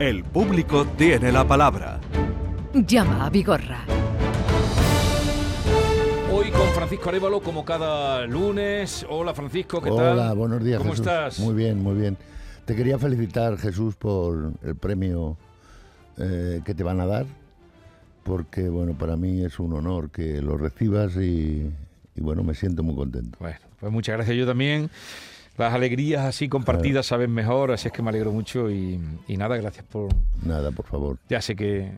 El 0.00 0.24
público 0.24 0.86
tiene 0.96 1.30
la 1.30 1.46
palabra. 1.46 2.00
Llama 2.72 3.26
a 3.26 3.28
Vigorra. 3.28 3.84
Hoy 6.32 6.50
con 6.50 6.68
Francisco 6.68 7.10
Arevalo, 7.10 7.42
como 7.42 7.66
cada 7.66 8.24
lunes. 8.26 9.04
Hola 9.10 9.34
Francisco, 9.34 9.82
¿qué 9.82 9.90
tal? 9.90 10.18
Hola, 10.18 10.32
buenos 10.32 10.64
días. 10.64 10.78
¿Cómo 10.78 10.92
Jesús. 10.92 11.06
estás? 11.06 11.38
Muy 11.40 11.52
bien, 11.52 11.82
muy 11.82 12.00
bien. 12.00 12.16
Te 12.64 12.74
quería 12.74 12.98
felicitar, 12.98 13.58
Jesús, 13.58 13.94
por 13.94 14.54
el 14.62 14.74
premio 14.74 15.36
eh, 16.16 16.62
que 16.64 16.72
te 16.74 16.82
van 16.82 16.98
a 17.00 17.04
dar, 17.04 17.26
porque 18.22 18.70
bueno, 18.70 18.94
para 18.94 19.16
mí 19.16 19.44
es 19.44 19.58
un 19.58 19.74
honor 19.74 20.08
que 20.08 20.40
lo 20.40 20.56
recibas 20.56 21.14
y, 21.16 21.70
y, 22.16 22.20
bueno, 22.22 22.42
me 22.42 22.54
siento 22.54 22.82
muy 22.82 22.94
contento. 22.94 23.36
Bueno, 23.38 23.58
pues 23.78 23.92
muchas 23.92 24.16
gracias 24.16 24.34
yo 24.34 24.46
también. 24.46 24.88
Las 25.60 25.74
alegrías 25.74 26.24
así 26.24 26.48
compartidas 26.48 27.06
saben 27.06 27.30
mejor, 27.32 27.70
así 27.72 27.88
es 27.88 27.92
que 27.92 28.02
me 28.02 28.08
alegro 28.10 28.32
mucho 28.32 28.70
y, 28.70 28.98
y 29.28 29.36
nada, 29.36 29.56
gracias 29.56 29.84
por... 29.84 30.08
Nada, 30.42 30.70
por 30.72 30.86
favor. 30.86 31.18
Ya 31.28 31.40
sé 31.42 31.54
que, 31.54 31.92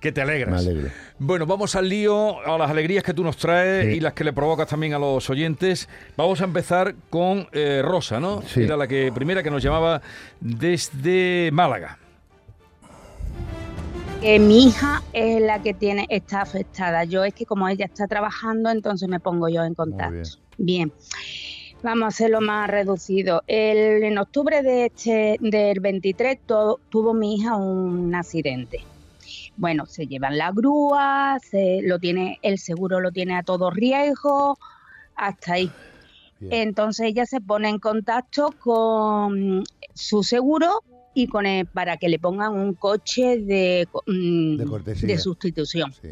que 0.00 0.12
te 0.12 0.22
alegras. 0.22 0.64
Me 0.64 0.70
alegro. 0.70 0.90
Bueno, 1.18 1.44
vamos 1.46 1.76
al 1.76 1.88
lío, 1.88 2.40
a 2.40 2.56
las 2.58 2.70
alegrías 2.70 3.04
que 3.04 3.12
tú 3.14 3.22
nos 3.22 3.36
traes 3.36 3.86
Sí. 3.86 3.98
y 3.98 4.00
las 4.00 4.14
que 4.14 4.24
le 4.24 4.32
provocas 4.32 4.66
también 4.66 4.94
a 4.94 4.98
los 4.98 5.28
oyentes. 5.28 5.88
Vamos 6.16 6.40
a 6.40 6.44
empezar 6.44 6.94
con 7.10 7.46
eh, 7.52 7.82
Rosa, 7.84 8.18
¿no? 8.18 8.40
Sí. 8.42 8.62
Era 8.62 8.76
la 8.78 8.86
que 8.88 9.12
primera 9.14 9.42
que 9.42 9.50
nos 9.50 9.62
llamaba 9.62 10.00
desde 10.40 11.50
Málaga. 11.52 11.98
que 14.22 14.38
mi 14.38 14.68
hija 14.68 15.02
es 15.12 15.42
la 15.42 15.60
que 15.62 15.74
tiene 15.74 16.06
está 16.08 16.42
afectada. 16.42 17.04
Yo 17.04 17.24
es 17.24 17.34
que 17.34 17.44
como 17.44 17.68
ella 17.68 17.84
está 17.84 18.06
trabajando, 18.06 18.70
entonces 18.70 19.08
me 19.08 19.18
pongo 19.20 19.48
yo 19.48 19.64
en 19.64 19.74
contacto. 19.74 20.30
bien. 20.56 20.92
Vamos 21.82 22.04
a 22.04 22.08
hacerlo 22.08 22.40
más 22.40 22.68
reducido. 22.70 23.42
El, 23.46 24.04
en 24.04 24.18
octubre 24.18 24.62
de 24.62 24.86
este, 24.86 25.36
del 25.40 25.80
23 25.80 26.38
to- 26.46 26.80
tuvo 26.88 27.12
mi 27.12 27.34
hija 27.36 27.56
un 27.56 28.14
accidente. 28.14 28.78
Bueno, 29.56 29.86
se 29.86 30.06
llevan 30.06 30.38
la 30.38 30.52
grúa, 30.52 31.38
se, 31.42 31.80
lo 31.82 31.98
tiene, 31.98 32.38
el 32.42 32.58
seguro 32.58 33.00
lo 33.00 33.10
tiene 33.10 33.36
a 33.36 33.42
todo 33.42 33.70
riesgo, 33.70 34.56
hasta 35.16 35.54
ahí. 35.54 35.70
Bien. 36.38 36.68
Entonces 36.68 37.06
ella 37.06 37.26
se 37.26 37.40
pone 37.40 37.68
en 37.68 37.78
contacto 37.78 38.54
con 38.60 39.62
su 39.94 40.22
seguro 40.22 40.82
y 41.14 41.26
con 41.26 41.46
el- 41.46 41.66
para 41.66 41.96
que 41.96 42.08
le 42.08 42.18
pongan 42.18 42.52
un 42.54 42.74
coche 42.74 43.38
de, 43.38 43.88
mm, 44.06 44.56
De 44.56 45.06
de 45.06 45.18
sustitución. 45.18 45.92
Sí. 45.92 46.08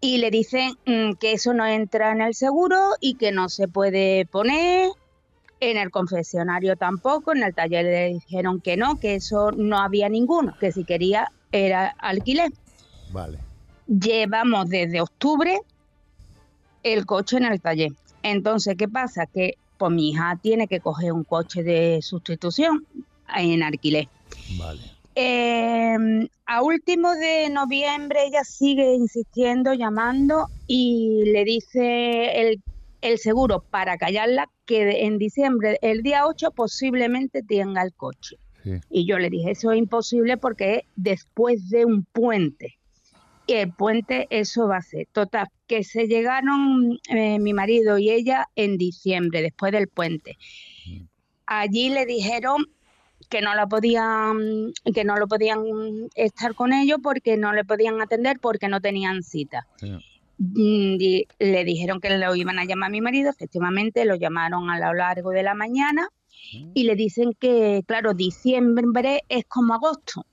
Y 0.00 0.18
le 0.18 0.30
dicen 0.30 0.72
mm, 0.86 1.12
que 1.14 1.32
eso 1.32 1.54
no 1.54 1.66
entra 1.66 2.12
en 2.12 2.20
el 2.20 2.34
seguro 2.34 2.76
y 3.00 3.14
que 3.14 3.32
no 3.32 3.48
se 3.48 3.68
puede 3.68 4.26
poner. 4.26 4.90
En 5.58 5.78
el 5.78 5.90
confesionario 5.90 6.76
tampoco, 6.76 7.32
en 7.32 7.42
el 7.42 7.54
taller 7.54 7.86
le 7.86 8.08
dijeron 8.08 8.60
que 8.60 8.76
no, 8.76 9.00
que 9.00 9.14
eso 9.14 9.52
no 9.52 9.78
había 9.78 10.10
ninguno, 10.10 10.54
que 10.60 10.70
si 10.70 10.84
quería 10.84 11.32
era 11.50 11.94
alquiler. 11.98 12.50
Vale. 13.10 13.38
Llevamos 13.86 14.68
desde 14.68 15.00
octubre 15.00 15.58
el 16.82 17.06
coche 17.06 17.38
en 17.38 17.46
el 17.46 17.60
taller. 17.60 17.92
Entonces, 18.22 18.76
¿qué 18.76 18.86
pasa? 18.86 19.26
Que 19.26 19.54
pues 19.78 19.92
mi 19.92 20.10
hija 20.10 20.38
tiene 20.42 20.68
que 20.68 20.80
coger 20.80 21.12
un 21.12 21.24
coche 21.24 21.62
de 21.62 22.00
sustitución 22.02 22.86
en 23.34 23.62
alquiler. 23.62 24.08
Vale. 24.58 24.95
Eh, 25.18 25.96
a 26.44 26.62
último 26.62 27.14
de 27.14 27.48
noviembre 27.48 28.26
ella 28.26 28.44
sigue 28.44 28.92
insistiendo, 28.92 29.72
llamando 29.72 30.48
y 30.66 31.22
le 31.32 31.44
dice 31.44 32.40
el, 32.42 32.62
el 33.00 33.18
seguro 33.18 33.64
para 33.70 33.96
callarla 33.96 34.50
que 34.66 35.06
en 35.06 35.16
diciembre, 35.16 35.78
el 35.80 36.02
día 36.02 36.26
8, 36.26 36.50
posiblemente 36.50 37.42
tenga 37.42 37.82
el 37.82 37.94
coche. 37.94 38.36
Sí. 38.62 38.72
Y 38.90 39.06
yo 39.06 39.18
le 39.18 39.30
dije, 39.30 39.52
eso 39.52 39.72
es 39.72 39.78
imposible 39.78 40.36
porque 40.36 40.74
es 40.74 40.82
después 40.96 41.70
de 41.70 41.86
un 41.86 42.04
puente. 42.04 42.76
Y 43.46 43.54
el 43.54 43.72
puente 43.72 44.26
eso 44.28 44.68
va 44.68 44.78
a 44.78 44.82
ser. 44.82 45.06
Total, 45.12 45.48
que 45.66 45.82
se 45.82 46.08
llegaron 46.08 46.98
eh, 47.08 47.38
mi 47.38 47.54
marido 47.54 47.96
y 47.96 48.10
ella 48.10 48.48
en 48.54 48.76
diciembre, 48.76 49.40
después 49.40 49.72
del 49.72 49.88
puente. 49.88 50.36
Allí 51.46 51.88
le 51.88 52.04
dijeron 52.04 52.66
que 53.28 53.40
no 53.40 53.54
la 53.54 53.66
podían, 53.66 54.72
que 54.94 55.04
no 55.04 55.16
lo 55.16 55.26
podían 55.26 55.64
estar 56.14 56.54
con 56.54 56.72
ellos 56.72 56.98
porque 57.02 57.36
no 57.36 57.52
le 57.52 57.64
podían 57.64 58.00
atender 58.00 58.38
porque 58.40 58.68
no 58.68 58.80
tenían 58.80 59.22
cita. 59.22 59.66
Sí. 59.76 59.92
Mm, 60.38 60.96
y 61.00 61.26
le 61.38 61.64
dijeron 61.64 62.00
que 62.00 62.16
lo 62.16 62.34
iban 62.34 62.58
a 62.58 62.64
llamar 62.64 62.88
a 62.88 62.90
mi 62.90 63.00
marido, 63.00 63.30
efectivamente 63.30 64.04
lo 64.04 64.16
llamaron 64.16 64.68
a 64.70 64.78
lo 64.78 64.94
largo 64.94 65.30
de 65.30 65.42
la 65.42 65.54
mañana 65.54 66.08
y 66.74 66.84
le 66.84 66.94
dicen 66.94 67.32
que, 67.38 67.82
claro, 67.86 68.14
diciembre 68.14 69.22
es 69.28 69.44
como 69.46 69.74
agosto, 69.74 70.26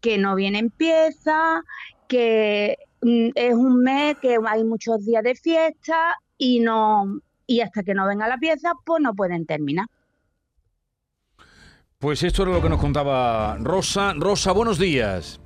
que 0.00 0.18
no 0.18 0.34
vienen 0.34 0.70
piezas, 0.70 1.62
que 2.08 2.76
mm, 3.02 3.28
es 3.34 3.54
un 3.54 3.82
mes 3.82 4.16
que 4.20 4.38
hay 4.46 4.64
muchos 4.64 5.04
días 5.04 5.22
de 5.22 5.34
fiesta 5.34 6.14
y 6.38 6.60
no 6.60 7.20
y 7.46 7.60
hasta 7.60 7.82
que 7.82 7.94
no 7.94 8.06
venga 8.06 8.26
la 8.26 8.38
pieza, 8.38 8.72
pues 8.86 9.02
no 9.02 9.14
pueden 9.14 9.44
terminar. 9.44 9.86
Pues 12.04 12.22
esto 12.22 12.42
era 12.42 12.52
lo 12.52 12.60
que 12.60 12.68
nos 12.68 12.78
contaba 12.82 13.56
Rosa. 13.62 14.12
Rosa, 14.14 14.52
buenos 14.52 14.78
días. 14.78 15.40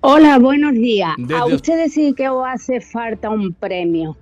Hola, 0.00 0.38
buenos 0.38 0.74
días. 0.74 1.10
Desde- 1.18 1.34
A 1.34 1.44
ustedes 1.46 1.92
sí 1.92 2.14
que 2.16 2.28
os 2.28 2.44
hace 2.46 2.80
falta 2.80 3.30
un 3.30 3.52
premio. 3.54 4.16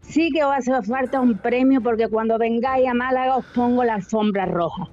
Sí 0.00 0.30
que 0.32 0.42
os 0.42 0.50
hace 0.56 0.72
falta 0.90 1.20
un 1.20 1.36
premio 1.36 1.82
porque 1.82 2.08
cuando 2.08 2.38
vengáis 2.38 2.88
a 2.88 2.94
Málaga 2.94 3.36
os 3.36 3.44
pongo 3.54 3.84
la 3.84 3.96
alfombra 3.96 4.46
roja. 4.46 4.88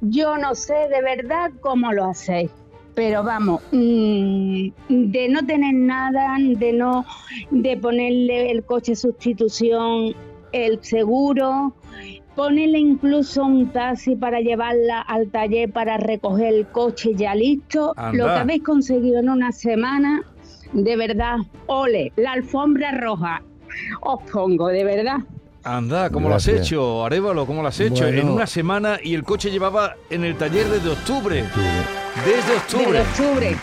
Yo 0.00 0.38
no 0.38 0.54
sé 0.54 0.72
de 0.72 1.02
verdad 1.02 1.50
cómo 1.60 1.92
lo 1.92 2.06
hacéis, 2.06 2.50
pero 2.94 3.22
vamos, 3.22 3.60
mm, 3.72 4.68
de 4.88 5.28
no 5.28 5.44
tener 5.44 5.74
nada, 5.74 6.34
de 6.40 6.72
no, 6.72 7.04
de 7.50 7.76
ponerle 7.76 8.50
el 8.52 8.64
coche 8.64 8.96
sustitución, 8.96 10.14
el 10.52 10.82
seguro, 10.82 11.74
ponerle 12.38 12.78
incluso 12.78 13.42
un 13.42 13.72
taxi 13.72 14.14
para 14.14 14.40
llevarla 14.40 15.00
al 15.00 15.28
taller 15.28 15.72
para 15.72 15.96
recoger 15.96 16.54
el 16.54 16.68
coche 16.68 17.12
ya 17.16 17.34
listo, 17.34 17.96
lo 18.12 18.26
que 18.26 18.30
habéis 18.30 18.62
conseguido 18.62 19.18
en 19.18 19.28
una 19.28 19.50
semana, 19.50 20.22
de 20.72 20.96
verdad, 20.96 21.38
ole, 21.66 22.12
la 22.14 22.34
alfombra 22.34 22.92
roja, 22.92 23.42
os 24.02 24.22
pongo, 24.30 24.68
de 24.68 24.84
verdad. 24.84 25.16
Anda, 25.64 26.10
¿cómo 26.10 26.28
lo 26.28 26.36
has 26.36 26.46
hecho, 26.46 27.04
Arevalo? 27.04 27.44
¿Cómo 27.44 27.60
lo 27.60 27.68
has 27.68 27.80
hecho? 27.80 28.04
Bueno. 28.04 28.20
En 28.20 28.28
una 28.28 28.46
semana 28.46 29.00
y 29.02 29.14
el 29.14 29.24
coche 29.24 29.50
llevaba 29.50 29.96
en 30.08 30.22
el 30.22 30.36
taller 30.36 30.68
desde 30.68 30.90
octubre. 30.90 31.42
Desde 32.24 32.56
octubre. 32.56 32.98
De 33.00 33.04
octubre. 33.04 33.56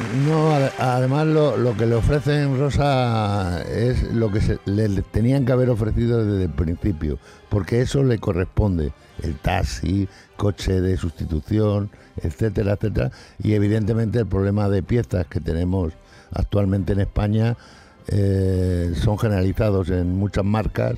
No, 0.00 0.54
ade- 0.54 0.72
además 0.78 1.26
lo, 1.26 1.56
lo 1.56 1.76
que 1.76 1.84
le 1.86 1.96
ofrecen 1.96 2.56
Rosa 2.56 3.62
es 3.62 4.04
lo 4.12 4.30
que 4.30 4.40
se, 4.40 4.58
le 4.64 4.88
tenían 5.02 5.44
que 5.44 5.50
haber 5.50 5.70
ofrecido 5.70 6.24
desde 6.24 6.44
el 6.44 6.50
principio, 6.50 7.18
porque 7.48 7.80
eso 7.80 8.04
le 8.04 8.18
corresponde, 8.18 8.92
el 9.22 9.36
taxi, 9.40 10.08
coche 10.36 10.80
de 10.80 10.96
sustitución, 10.96 11.90
etcétera, 12.22 12.74
etcétera, 12.74 13.10
y 13.42 13.54
evidentemente 13.54 14.20
el 14.20 14.26
problema 14.26 14.68
de 14.68 14.84
piezas 14.84 15.26
que 15.26 15.40
tenemos 15.40 15.92
actualmente 16.32 16.92
en 16.92 17.00
España 17.00 17.56
eh, 18.06 18.92
son 18.94 19.18
generalizados 19.18 19.90
en 19.90 20.14
muchas 20.16 20.44
marcas 20.44 20.94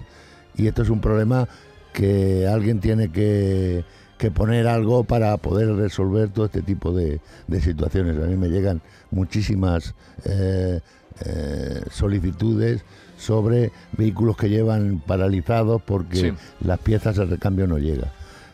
y 0.57 0.67
esto 0.67 0.83
es 0.83 0.91
un 0.91 1.01
problema 1.01 1.49
que 1.95 2.47
alguien 2.47 2.81
tiene 2.81 3.11
que, 3.11 3.83
que 4.21 4.31
poner 4.31 4.67
algo 4.69 5.03
para 5.05 5.37
poder 5.39 5.75
resolver 5.75 6.29
todo 6.29 6.45
este 6.47 6.63
tipo 6.63 6.93
de, 6.93 7.21
de 7.49 7.61
situaciones. 7.61 8.17
A 8.23 8.27
mí 8.27 8.37
me 8.37 8.49
llegan 8.49 8.81
muchísimas 9.11 9.95
eh, 10.25 10.81
eh, 11.27 11.81
solicitudes 11.91 12.85
sobre 13.17 13.73
vehículos 13.97 14.37
que 14.37 14.49
llevan 14.49 15.03
paralizados 15.07 15.83
porque 15.83 16.17
Sí. 16.17 16.33
las 16.65 16.79
piezas 16.79 17.17
de 17.17 17.25
recambio 17.27 17.67
no 17.67 17.79
llega. 17.79 18.13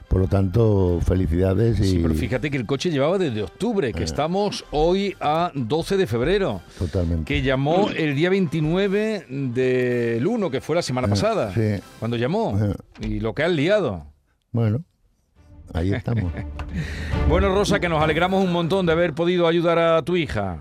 Por 0.08 0.20
lo 0.20 0.28
tanto, 0.28 1.00
felicidades 1.04 1.80
y 1.80 1.84
Sí, 1.84 1.98
pero 2.00 2.14
fíjate 2.14 2.48
que 2.48 2.56
el 2.56 2.64
coche 2.64 2.90
llevaba 2.90 3.18
desde 3.18 3.42
octubre, 3.42 3.92
que 3.92 4.02
Eh. 4.02 4.04
estamos 4.04 4.64
hoy 4.70 5.16
a 5.20 5.50
12 5.54 5.96
de 5.96 6.06
febrero. 6.06 6.60
totalmente. 6.78 7.24
Que 7.24 7.42
llamó 7.42 7.90
el 7.90 8.14
día 8.14 8.30
29 8.30 9.26
del 9.28 10.24
1, 10.26 10.50
que 10.50 10.60
fue 10.60 10.76
la 10.76 10.82
semana 10.82 11.08
Eh, 11.08 11.10
pasada. 11.10 11.52
sí. 11.52 11.82
Cuando 11.98 12.16
llamó. 12.16 12.56
Y 13.00 13.18
lo 13.18 13.34
que 13.34 13.42
han 13.42 13.56
liado. 13.56 14.06
Bueno, 14.52 14.82
ahí 15.72 15.92
estamos. 15.92 16.32
Bueno, 17.28 17.52
Rosa, 17.54 17.80
que 17.80 17.88
nos 17.88 18.00
alegramos 18.02 18.44
un 18.44 18.52
montón 18.52 18.86
de 18.86 18.92
haber 18.92 19.12
podido 19.12 19.48
ayudar 19.48 19.78
a 19.78 20.02
tu 20.02 20.16
hija. 20.16 20.58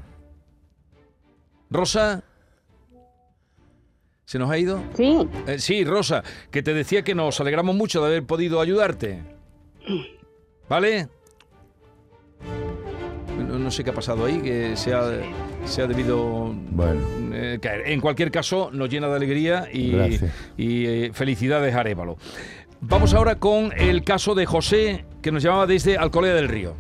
Rosa. 1.70 2.24
¿Se 4.26 4.40
nos 4.40 4.50
ha 4.50 4.58
ido? 4.58 4.82
Sí, 4.96 5.28
Eh, 5.46 5.60
sí, 5.60 5.84
Rosa, 5.84 6.24
que 6.50 6.64
te 6.64 6.74
decía 6.74 7.04
que 7.04 7.14
nos 7.14 7.40
alegramos 7.40 7.76
mucho 7.76 8.02
de 8.02 8.08
haber 8.08 8.24
podido 8.26 8.60
ayudarte. 8.62 9.22
¿Vale? 10.68 11.08
No, 13.48 13.60
no 13.60 13.70
sé 13.70 13.84
qué 13.84 13.92
ha 13.92 13.94
pasado 13.94 14.26
ahí, 14.26 14.40
que 14.40 14.76
se 14.76 14.94
ha, 14.94 15.04
se 15.66 15.82
ha 15.84 15.88
debido 15.88 16.52
Bueno. 16.72 17.02
eh, 17.34 17.60
caer. 17.62 17.88
En 17.90 18.02
cualquier 18.02 18.32
caso, 18.32 18.70
nos 18.74 18.90
llena 18.90 19.08
de 19.08 19.16
alegría 19.16 19.68
y, 19.72 19.94
eh, 20.58 21.12
felicidades, 21.14 21.76
Arevalo. 21.76 22.18
Vamos 22.82 23.14
ahora 23.14 23.36
con 23.36 23.72
el 23.78 24.04
caso 24.04 24.36
de 24.36 24.46
José, 24.46 25.06
que 25.22 25.32
nos 25.32 25.42
llamaba 25.44 25.66
desde 25.66 25.98
Alcolea 25.98 26.34
del 26.34 26.48
Río. 26.48 26.76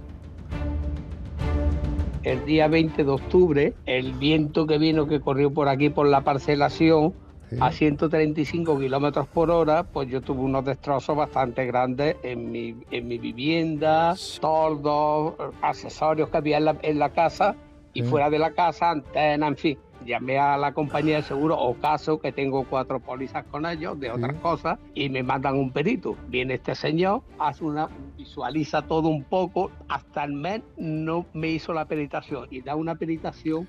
el 2.26 2.44
día 2.44 2.68
20 2.68 3.04
de 3.04 3.12
octubre, 3.12 3.74
el 3.86 4.14
viento 4.14 4.66
que 4.66 4.80
vino, 4.80 5.08
que 5.08 5.22
corrió 5.22 5.54
por 5.54 5.68
aquí 5.70 5.90
por 5.90 6.08
la 6.08 6.22
parcelación, 6.22 7.14
a 7.60 7.72
135 7.72 8.80
kilómetros 8.80 9.28
por 9.28 9.52
hora, 9.52 9.84
pues 9.84 10.10
yo 10.10 10.22
tuve 10.22 10.42
unos 10.42 10.66
destrozos 10.66 11.16
bastante 11.16 11.66
grandes 11.68 12.16
en 12.24 12.52
mi, 12.52 12.76
en 12.90 13.08
mi 13.08 13.20
vivienda, 13.20 14.16
toldos, 14.42 15.36
accesorios 15.62 16.30
que 16.30 16.38
había 16.38 16.58
en 16.58 16.66
la, 16.66 16.78
en 16.82 16.98
la 16.98 17.10
casa 17.12 17.56
y 17.94 18.02
fuera 18.02 18.32
de 18.32 18.40
la 18.40 18.52
casa, 18.52 18.90
antena, 18.90 19.48
en 19.48 19.56
fin. 19.56 19.78
Llamé 20.06 20.38
a 20.38 20.56
la 20.56 20.72
compañía 20.72 21.16
de 21.16 21.24
seguro 21.24 21.58
o 21.58 21.74
caso 21.76 22.20
que 22.20 22.32
tengo 22.32 22.64
cuatro 22.66 23.00
pólizas 23.00 23.44
con 23.46 23.66
ellos 23.66 24.00
de 24.00 24.12
otras 24.12 24.36
cosas 24.36 24.78
y 24.94 25.10
me 25.10 25.24
mandan 25.24 25.56
un 25.56 25.72
perito. 25.72 26.16
Viene 26.28 26.54
este 26.54 26.76
señor, 26.76 27.24
hace 27.40 27.66
una, 27.66 27.90
visualiza 28.16 28.84
todo 28.84 29.08
un 29.08 29.24
poco, 29.24 29.72
hasta 29.90 30.24
el 30.24 30.34
mes 30.34 30.62
no 30.78 31.26
me 31.34 31.50
hizo 31.50 31.74
la 31.74 31.86
peritación 31.86 32.48
y 32.52 32.62
da 32.62 32.76
una 32.76 32.94
peritación 32.94 33.68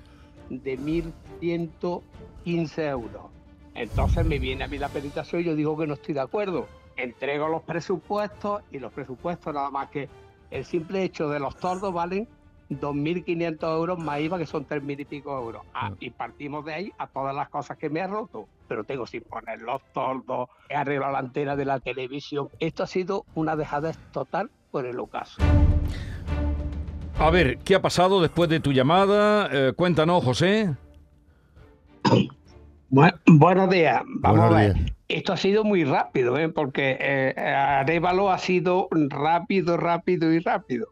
de 0.49 0.77
1.115 0.77 2.87
euros. 2.87 3.23
Entonces 3.73 4.23
me 4.23 4.37
viene 4.37 4.63
a 4.63 4.67
mí 4.67 4.77
la 4.77 4.89
peritación 4.89 5.41
y 5.41 5.45
yo 5.45 5.55
digo 5.55 5.75
que 5.75 5.87
no 5.87 5.95
estoy 5.95 6.13
de 6.13 6.21
acuerdo. 6.21 6.67
Entrego 6.97 7.47
los 7.47 7.63
presupuestos 7.63 8.61
y 8.71 8.77
los 8.77 8.93
presupuestos 8.93 9.55
nada 9.55 9.71
más 9.71 9.89
que 9.89 10.07
el 10.51 10.65
simple 10.65 11.03
hecho 11.03 11.29
de 11.29 11.39
los 11.39 11.57
tordos 11.57 11.91
valen 11.91 12.27
2.500 12.69 13.75
euros 13.75 13.99
más 13.99 14.19
IVA, 14.19 14.37
que 14.37 14.45
son 14.45 14.67
3.000 14.67 15.01
y 15.01 15.05
pico 15.05 15.37
euros. 15.37 15.63
Ah, 15.73 15.91
y 15.99 16.09
partimos 16.09 16.65
de 16.65 16.73
ahí 16.73 16.93
a 16.97 17.07
todas 17.07 17.35
las 17.35 17.49
cosas 17.49 17.77
que 17.77 17.89
me 17.89 18.01
ha 18.01 18.07
roto. 18.07 18.47
Pero 18.67 18.83
tengo 18.83 19.05
sin 19.07 19.21
poner 19.21 19.61
los 19.61 19.81
tordos, 19.93 20.49
he 20.69 20.75
arreglado 20.75 21.13
la 21.13 21.19
antena 21.19 21.55
de 21.55 21.65
la 21.65 21.79
televisión. 21.79 22.49
Esto 22.59 22.83
ha 22.83 22.87
sido 22.87 23.25
una 23.35 23.55
dejadez 23.55 23.97
total 24.11 24.49
por 24.71 24.85
el 24.85 24.99
ocaso. 24.99 25.41
A 27.19 27.29
ver, 27.31 27.57
¿qué 27.59 27.75
ha 27.75 27.81
pasado 27.81 28.21
después 28.21 28.49
de 28.49 28.59
tu 28.59 28.71
llamada? 28.71 29.49
Eh, 29.51 29.73
cuéntanos, 29.73 30.23
José. 30.23 30.75
buenos 32.89 33.69
días. 33.69 34.01
Vamos 34.05 34.39
a 34.39 34.49
ver. 34.49 34.75
Esto 35.07 35.33
ha 35.33 35.37
sido 35.37 35.63
muy 35.63 35.85
rápido, 35.85 36.37
¿eh? 36.37 36.49
porque 36.49 36.97
eh, 36.99 37.33
Arevalo 37.39 38.29
ha 38.29 38.37
sido 38.37 38.89
rápido, 38.91 39.77
rápido 39.77 40.33
y 40.33 40.39
rápido. 40.39 40.89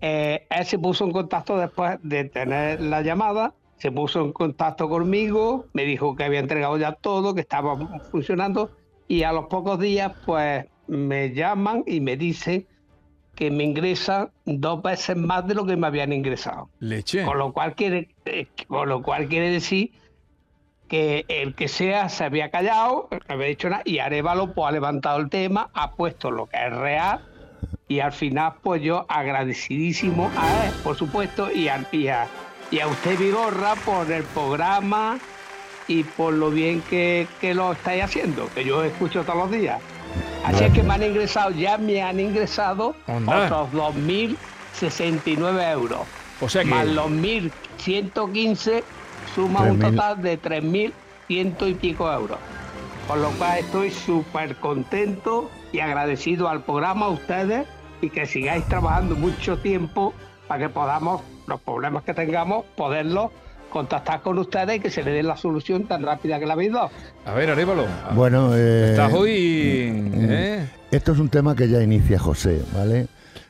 Eh, 0.00 0.46
él 0.50 0.66
se 0.66 0.78
puso 0.78 1.04
en 1.04 1.12
contacto 1.12 1.56
después 1.56 1.98
de 2.02 2.24
tener 2.24 2.80
la 2.80 3.02
llamada, 3.02 3.54
se 3.78 3.90
puso 3.90 4.20
en 4.22 4.32
contacto 4.32 4.88
conmigo, 4.88 5.66
me 5.72 5.84
dijo 5.84 6.14
que 6.14 6.24
había 6.24 6.40
entregado 6.40 6.76
ya 6.78 6.92
todo, 6.92 7.34
que 7.34 7.40
estaba 7.40 7.76
funcionando 8.10 8.70
y 9.08 9.22
a 9.22 9.32
los 9.32 9.46
pocos 9.46 9.78
días 9.78 10.12
pues 10.24 10.66
me 10.86 11.32
llaman 11.32 11.84
y 11.86 12.00
me 12.00 12.16
dicen 12.16 12.66
que 13.34 13.50
me 13.50 13.64
ingresan 13.64 14.30
dos 14.44 14.82
veces 14.82 15.16
más 15.16 15.46
de 15.46 15.54
lo 15.54 15.66
que 15.66 15.76
me 15.76 15.86
habían 15.86 16.12
ingresado. 16.12 16.68
Leche. 16.78 17.24
Con 17.24 17.38
lo 17.38 17.52
cual 17.52 17.74
quiere, 17.74 18.08
eh, 18.26 18.46
con 18.68 18.88
lo 18.88 19.02
cual 19.02 19.28
quiere 19.28 19.50
decir 19.50 19.92
que 20.88 21.24
el 21.28 21.54
que 21.54 21.66
sea 21.66 22.08
se 22.08 22.24
había 22.24 22.50
callado, 22.50 23.08
no 23.10 23.34
había 23.34 23.48
dicho 23.48 23.68
nada, 23.68 23.82
y 23.84 23.98
Arevalo 23.98 24.52
pues, 24.52 24.68
ha 24.68 24.72
levantado 24.72 25.18
el 25.18 25.30
tema, 25.30 25.70
ha 25.74 25.92
puesto 25.94 26.30
lo 26.30 26.46
que 26.46 26.58
es 26.58 26.72
real 26.72 27.33
y 27.88 28.00
al 28.00 28.12
final 28.12 28.54
pues 28.62 28.82
yo 28.82 29.06
agradecidísimo 29.08 30.30
a 30.36 30.66
él, 30.66 30.72
por 30.82 30.96
supuesto, 30.96 31.50
y 31.50 31.68
a, 31.68 31.86
y 31.92 32.08
a, 32.08 32.26
y 32.70 32.80
a 32.80 32.86
usted 32.86 33.18
Vigorra 33.18 33.74
por 33.84 34.10
el 34.10 34.22
programa 34.24 35.18
y 35.86 36.02
por 36.02 36.34
lo 36.34 36.50
bien 36.50 36.82
que, 36.82 37.26
que 37.40 37.54
lo 37.54 37.72
estáis 37.72 38.04
haciendo, 38.04 38.48
que 38.54 38.64
yo 38.64 38.82
escucho 38.82 39.22
todos 39.22 39.38
los 39.38 39.50
días. 39.50 39.80
Así 40.44 40.64
es 40.64 40.72
que 40.72 40.82
me 40.82 40.94
han 40.94 41.02
ingresado, 41.02 41.50
ya 41.50 41.78
me 41.78 42.02
han 42.02 42.20
ingresado 42.20 42.94
Onda. 43.06 43.44
otros 43.44 43.94
2.069 43.96 45.72
euros. 45.72 46.00
O 46.40 46.48
sea 46.48 46.62
que... 46.62 46.68
Más 46.68 46.86
los 46.86 47.06
1.115 47.06 48.82
suma 49.34 49.62
un 49.62 49.78
3.000. 49.78 49.90
total 49.90 50.22
de 50.22 50.40
3.100 50.40 50.92
y 51.68 51.74
pico 51.74 52.12
euros. 52.12 52.38
Con 53.08 53.20
lo 53.20 53.30
cual 53.32 53.58
estoy 53.58 53.90
súper 53.90 54.56
contento 54.56 55.50
y 55.72 55.80
agradecido 55.80 56.48
al 56.48 56.64
programa, 56.64 57.06
a 57.06 57.10
ustedes, 57.10 57.66
y 58.00 58.10
que 58.10 58.26
sigáis 58.26 58.64
trabajando 58.66 59.14
mucho 59.14 59.58
tiempo 59.58 60.14
para 60.48 60.66
que 60.66 60.68
podamos, 60.68 61.22
los 61.46 61.60
problemas 61.60 62.04
que 62.04 62.14
tengamos, 62.14 62.64
poderlos 62.76 63.30
contactar 63.70 64.22
con 64.22 64.38
ustedes 64.38 64.76
y 64.76 64.80
que 64.80 64.90
se 64.90 65.02
le 65.02 65.10
dé 65.10 65.22
la 65.22 65.36
solución 65.36 65.84
tan 65.84 66.04
rápida 66.04 66.38
que 66.38 66.46
la 66.46 66.52
habéis 66.52 66.72
dado. 66.72 66.90
A 67.26 67.34
ver, 67.34 67.50
Arévalo. 67.50 67.86
Bueno, 68.14 68.54
eh, 68.54 68.90
Estás 68.90 69.12
hoy... 69.12 69.90
mm, 69.92 70.30
¿eh? 70.30 70.70
Esto 70.92 71.12
es 71.12 71.18
un 71.18 71.28
tema 71.28 71.56
que 71.56 71.68
ya 71.68 71.82
inicia 71.82 72.18
José, 72.18 72.62
¿vale? 72.72 73.08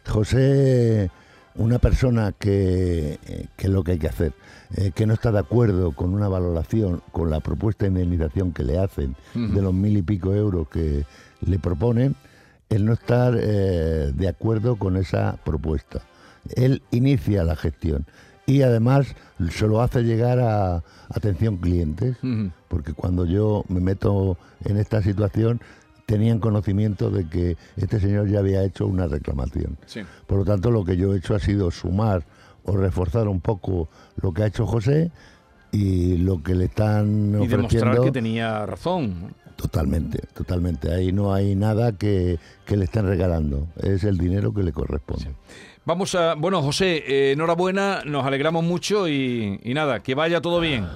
José, 0.09 1.11
una 1.57 1.79
persona 1.79 2.33
que, 2.33 3.19
eh, 3.27 3.47
que 3.57 3.67
es 3.67 3.73
lo 3.73 3.85
que 3.85 3.93
hay 3.93 3.99
que 3.99 4.09
hacer, 4.09 4.33
eh, 4.77 4.91
que 4.95 5.07
no 5.07 5.15
está 5.15 5.31
de 5.31 5.39
acuerdo 5.39 5.93
con 5.93 6.13
una 6.13 6.29
valoración, 6.29 7.03
con 7.13 7.31
la 7.31 7.41
propuesta 7.41 7.85
de 7.85 7.91
indemnización 7.91 8.53
que 8.53 8.65
le 8.65 8.79
hacen 8.79 9.15
de 9.35 9.63
los 9.63 9.73
mil 9.73 9.97
y 9.97 10.03
pico 10.03 10.35
euros 10.35 10.69
que 10.69 11.05
le 11.41 11.59
proponen, 11.59 12.17
el 12.71 12.85
no 12.85 12.95
estar 12.95 13.35
eh, 13.39 14.13
de 14.15 14.29
acuerdo 14.29 14.77
con 14.77 14.97
esa 14.97 15.39
propuesta. 15.45 16.03
Él 16.57 16.83
inicia 16.91 17.45
la 17.45 17.57
gestión 17.57 18.07
y 18.47 18.63
además 18.63 19.15
se 19.51 19.67
lo 19.67 19.81
hace 19.81 20.03
llegar 20.03 20.39
a 20.39 20.83
atención 21.09 21.57
clientes 21.57 22.17
porque 22.69 22.93
cuando 22.93 23.25
yo 23.25 23.65
me 23.69 23.81
meto 23.81 24.37
en 24.65 24.77
esta 24.77 25.01
situación 25.03 25.61
tenían 26.07 26.39
conocimiento 26.39 27.11
de 27.11 27.29
que 27.29 27.57
este 27.77 27.99
señor 28.01 28.29
ya 28.29 28.41
había 28.41 28.63
hecho 28.65 28.87
una 28.87 29.07
reclamación. 29.07 29.79
Sí. 29.87 30.01
Por 30.27 30.39
lo 30.39 30.45
tanto, 30.45 30.71
lo 30.71 30.85
que 30.85 30.97
yo 30.97 31.15
he 31.15 31.19
hecho 31.19 31.35
ha 31.35 31.41
sido 31.41 31.71
sumar 31.71 32.25
o 32.65 32.77
reforzar 32.77 33.29
un 33.29 33.41
poco 33.41 33.89
lo 34.21 34.33
que 34.33 34.43
ha 34.43 34.47
hecho 34.47 34.67
José 34.67 35.11
y 35.73 36.19
lo 36.19 36.43
que 36.43 36.55
le 36.55 36.67
están 36.67 37.29
Y 37.43 37.47
demostrar 37.47 37.65
ofreciendo. 37.65 38.03
que 38.03 38.13
tenía 38.13 38.65
razón. 38.67 39.35
Totalmente, 39.57 40.19
totalmente. 40.35 40.93
Ahí 40.93 41.13
no 41.13 41.33
hay 41.33 41.55
nada 41.55 41.93
que, 41.93 42.39
que 42.65 42.77
le 42.77 42.85
estén 42.85 43.07
regalando. 43.07 43.69
Es 43.81 44.05
el 44.05 44.19
dinero 44.19 44.53
que 44.53 44.63
le 44.63 44.73
corresponde. 44.73 45.35
Vamos 45.85 46.15
a... 46.15 46.35
Bueno, 46.35 46.61
José, 46.63 47.05
eh, 47.07 47.33
enhorabuena, 47.33 48.03
nos 48.05 48.25
alegramos 48.27 48.65
mucho 48.65 49.07
y, 49.09 49.61
y 49.63 49.75
nada, 49.75 50.03
que 50.03 50.15
vaya 50.15 50.41
todo 50.41 50.59
bien. 50.61 50.87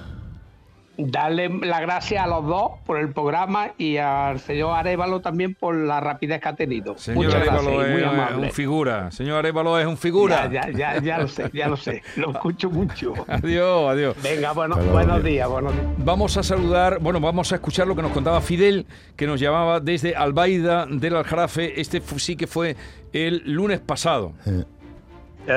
Darle 1.01 1.47
las 1.61 1.79
gracias 1.79 2.21
a 2.21 2.27
los 2.27 2.45
dos 2.45 2.71
por 2.85 2.99
el 2.99 3.13
programa 3.13 3.69
y 3.77 3.95
al 3.97 4.39
señor 4.41 4.75
Arevalo 4.75 5.21
también 5.21 5.55
por 5.55 5.73
la 5.73 6.01
rapidez 6.01 6.41
que 6.41 6.49
ha 6.49 6.55
tenido. 6.55 6.97
Señor 6.97 7.23
Muchas 7.25 7.35
Arévalo 7.41 7.61
gracias 7.71 7.87
y 7.87 7.91
muy 7.93 8.01
es, 8.01 8.07
amable. 8.07 8.47
un 8.47 8.51
figura. 8.51 9.11
Señor 9.11 9.37
Arévalo 9.37 9.79
es 9.79 9.85
un 9.87 9.97
figura. 9.97 10.49
Ya, 10.51 10.69
ya, 10.69 10.95
ya, 10.95 11.01
ya 11.01 11.17
lo 11.19 11.27
sé, 11.29 11.49
ya 11.53 11.67
lo 11.69 11.77
sé. 11.77 12.03
Lo 12.17 12.31
escucho 12.33 12.69
mucho. 12.69 13.13
Adiós, 13.29 13.89
adiós. 13.91 14.15
Venga, 14.21 14.51
bueno, 14.51 14.75
buenos 14.75 15.13
adiós. 15.13 15.23
días, 15.23 15.47
buenos 15.49 15.73
días. 15.73 15.85
Vamos 15.99 16.35
a 16.35 16.43
saludar, 16.43 16.99
bueno, 16.99 17.21
vamos 17.21 17.51
a 17.53 17.55
escuchar 17.55 17.87
lo 17.87 17.95
que 17.95 18.01
nos 18.01 18.11
contaba 18.11 18.41
Fidel, 18.41 18.85
que 19.15 19.25
nos 19.25 19.39
llamaba 19.39 19.79
desde 19.79 20.15
Albaida 20.15 20.85
del 20.85 21.15
Aljarafe. 21.15 21.79
Este 21.79 22.01
sí 22.17 22.35
que 22.35 22.45
fue 22.47 22.75
el 23.13 23.41
lunes 23.45 23.79
pasado. 23.79 24.33
Eh, 24.45 24.65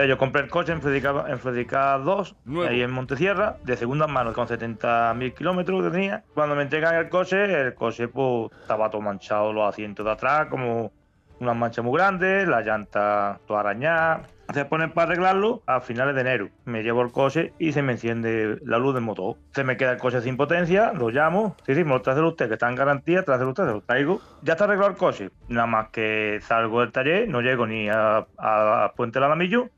Yo 0.08 0.16
compré 0.18 0.42
el 0.42 0.48
coche 0.48 0.72
en 0.72 0.80
Fredica 0.80 1.98
2, 1.98 2.36
Nuevo. 2.46 2.70
ahí 2.70 2.80
en 2.82 2.90
Montesierra, 2.90 3.56
de 3.64 3.76
segunda 3.76 4.06
mano, 4.06 4.32
con 4.32 4.46
70.000 4.48 5.34
kilómetros 5.34 5.84
que 5.84 5.90
tenía. 5.90 6.24
Cuando 6.34 6.54
me 6.54 6.62
entregan 6.62 6.94
el 6.94 7.08
coche, 7.08 7.44
el 7.60 7.74
coche 7.74 8.08
pues 8.08 8.50
estaba 8.62 8.88
todo 8.90 9.02
manchado, 9.02 9.52
los 9.52 9.68
asientos 9.68 10.04
de 10.06 10.12
atrás, 10.12 10.46
como 10.46 10.92
unas 11.40 11.56
manchas 11.56 11.84
muy 11.84 11.98
grandes, 11.98 12.48
la 12.48 12.62
llanta 12.62 13.38
toda 13.46 13.60
arañada. 13.60 14.22
Se 14.54 14.64
ponen 14.66 14.90
para 14.92 15.06
arreglarlo 15.08 15.62
a 15.66 15.80
finales 15.80 16.14
de 16.14 16.20
enero. 16.20 16.48
Me 16.66 16.82
llevo 16.82 17.00
el 17.02 17.10
coche 17.10 17.52
y 17.58 17.72
se 17.72 17.80
me 17.82 17.92
enciende 17.92 18.58
la 18.64 18.78
luz 18.78 18.92
del 18.94 19.02
motor. 19.02 19.36
Se 19.54 19.64
me 19.64 19.76
queda 19.78 19.92
el 19.92 19.98
coche 19.98 20.20
sin 20.20 20.36
potencia, 20.36 20.92
lo 20.92 21.08
llamo. 21.10 21.56
Sí, 21.66 21.74
sí, 21.74 21.84
me 21.84 21.90
lo 21.90 22.02
trae 22.02 22.20
usted, 22.20 22.48
que 22.48 22.54
está 22.54 22.68
en 22.68 22.74
garantía, 22.76 23.24
trae 23.24 23.42
usted, 23.44 23.64
se 23.64 23.70
lo 23.72 23.80
traigo. 23.80 24.20
Ya 24.42 24.52
está 24.52 24.64
arreglado 24.64 24.90
el 24.90 24.96
coche. 24.98 25.30
Nada 25.48 25.66
más 25.66 25.88
que 25.88 26.38
salgo 26.42 26.80
del 26.80 26.92
taller, 26.92 27.28
no 27.28 27.40
llego 27.40 27.66
ni 27.66 27.88
a, 27.88 28.26
a- 28.38 28.84
a 28.84 28.92
Puente 28.92 29.18
del 29.18 29.24
Alamillo, 29.24 29.68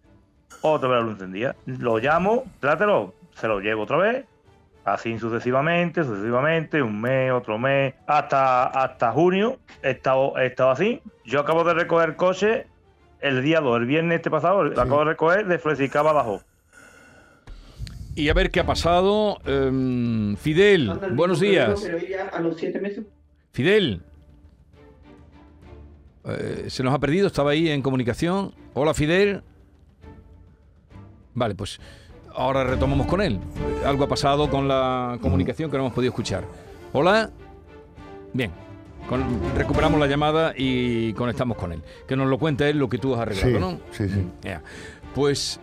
otra 0.62 0.88
vez 0.88 0.98
la 0.98 1.04
luz 1.04 1.12
encendida. 1.14 1.56
Lo 1.66 1.98
llamo, 1.98 2.44
trátelo, 2.60 3.14
se 3.34 3.48
lo 3.48 3.60
llevo 3.60 3.82
otra 3.82 3.96
vez. 3.98 4.24
Así 4.84 5.18
sucesivamente, 5.18 6.04
sucesivamente, 6.04 6.82
un 6.82 7.00
mes, 7.00 7.32
otro 7.32 7.58
mes, 7.58 7.94
hasta, 8.06 8.64
hasta 8.66 9.12
junio 9.12 9.58
he 9.82 9.92
estado, 9.92 10.36
he 10.38 10.46
estado 10.46 10.70
así. 10.70 11.00
Yo 11.24 11.40
acabo 11.40 11.64
de 11.64 11.72
recoger 11.72 12.10
el 12.10 12.16
coche 12.16 12.66
el 13.20 13.42
día 13.42 13.60
2, 13.60 13.80
el 13.80 13.86
viernes 13.86 14.16
este 14.16 14.30
pasado, 14.30 14.64
lo 14.64 14.72
acabo 14.72 14.98
de 14.98 15.04
recoger 15.06 15.46
de 15.46 15.58
Flesica 15.58 16.02
Badajoz. 16.02 16.44
Y 18.14 18.28
a 18.28 18.34
ver 18.34 18.50
qué 18.50 18.60
ha 18.60 18.66
pasado. 18.66 19.38
Em, 19.46 20.36
Fidel, 20.36 20.92
buenos 21.12 21.40
días. 21.40 21.82
a 22.32 22.40
los 22.40 22.56
siete 22.56 22.80
meses. 22.80 23.04
Fidel. 23.52 24.02
Eh, 26.26 26.64
se 26.68 26.82
nos 26.82 26.94
ha 26.94 26.98
perdido, 26.98 27.26
estaba 27.26 27.50
ahí 27.50 27.70
en 27.70 27.82
comunicación. 27.82 28.54
Hola, 28.74 28.94
Fidel. 28.94 29.42
Vale, 31.34 31.54
pues 31.54 31.80
ahora 32.34 32.64
retomamos 32.64 33.06
con 33.06 33.20
él. 33.20 33.38
Algo 33.84 34.04
ha 34.04 34.08
pasado 34.08 34.48
con 34.50 34.66
la 34.68 35.18
comunicación 35.20 35.70
que 35.70 35.76
no 35.76 35.84
hemos 35.84 35.94
podido 35.94 36.10
escuchar. 36.10 36.44
Hola. 36.92 37.30
Bien. 38.32 38.50
Con- 39.08 39.24
recuperamos 39.54 40.00
la 40.00 40.06
llamada 40.06 40.54
y 40.56 41.12
conectamos 41.12 41.56
con 41.58 41.72
él. 41.72 41.82
Que 42.08 42.16
nos 42.16 42.28
lo 42.28 42.38
cuente 42.38 42.68
él 42.70 42.78
lo 42.78 42.88
que 42.88 42.98
tú 42.98 43.14
has 43.14 43.20
arreglado, 43.20 43.50
Sí, 43.50 43.58
¿no? 43.60 43.80
sí, 43.90 44.08
sí. 44.08 44.26
Ya. 44.42 44.62
Pues 45.14 45.60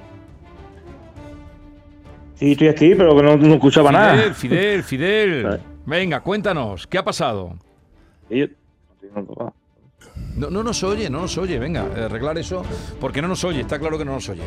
Sí, 2.35 2.53
estoy 2.53 2.69
aquí, 2.69 2.95
pero 2.95 3.15
que 3.15 3.21
no, 3.23 3.37
no 3.37 3.53
escuchaba 3.53 3.89
Fidel, 3.91 4.01
nada. 4.17 4.33
Fidel, 4.33 4.83
Fidel. 4.83 5.59
Venga, 5.85 6.21
cuéntanos, 6.21 6.87
¿qué 6.87 6.97
ha 6.97 7.03
pasado? 7.03 7.55
Sí, 8.29 8.49
No, 10.37 10.49
no 10.49 10.63
nos 10.63 10.83
oye, 10.83 11.09
no 11.09 11.21
nos 11.21 11.37
oye. 11.37 11.59
Venga, 11.59 11.83
arreglar 12.05 12.37
eso, 12.39 12.63
porque 12.99 13.21
no 13.21 13.27
nos 13.27 13.43
oye, 13.43 13.61
está 13.61 13.77
claro 13.77 13.97
que 13.97 14.05
no 14.05 14.13
nos 14.13 14.27
oye. 14.29 14.41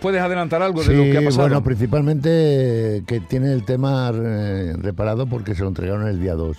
Puedes 0.00 0.20
adelantar 0.20 0.62
algo 0.62 0.82
de 0.82 0.94
lo 0.94 1.02
que 1.04 1.18
ha 1.18 1.22
pasado? 1.22 1.42
bueno, 1.48 1.62
principalmente 1.62 3.02
que 3.06 3.20
tiene 3.20 3.52
el 3.52 3.64
tema 3.64 4.10
eh, 4.14 4.74
reparado 4.78 5.26
porque 5.26 5.54
se 5.54 5.62
lo 5.62 5.68
entregaron 5.68 6.06
el 6.08 6.20
día 6.20 6.34
2. 6.34 6.56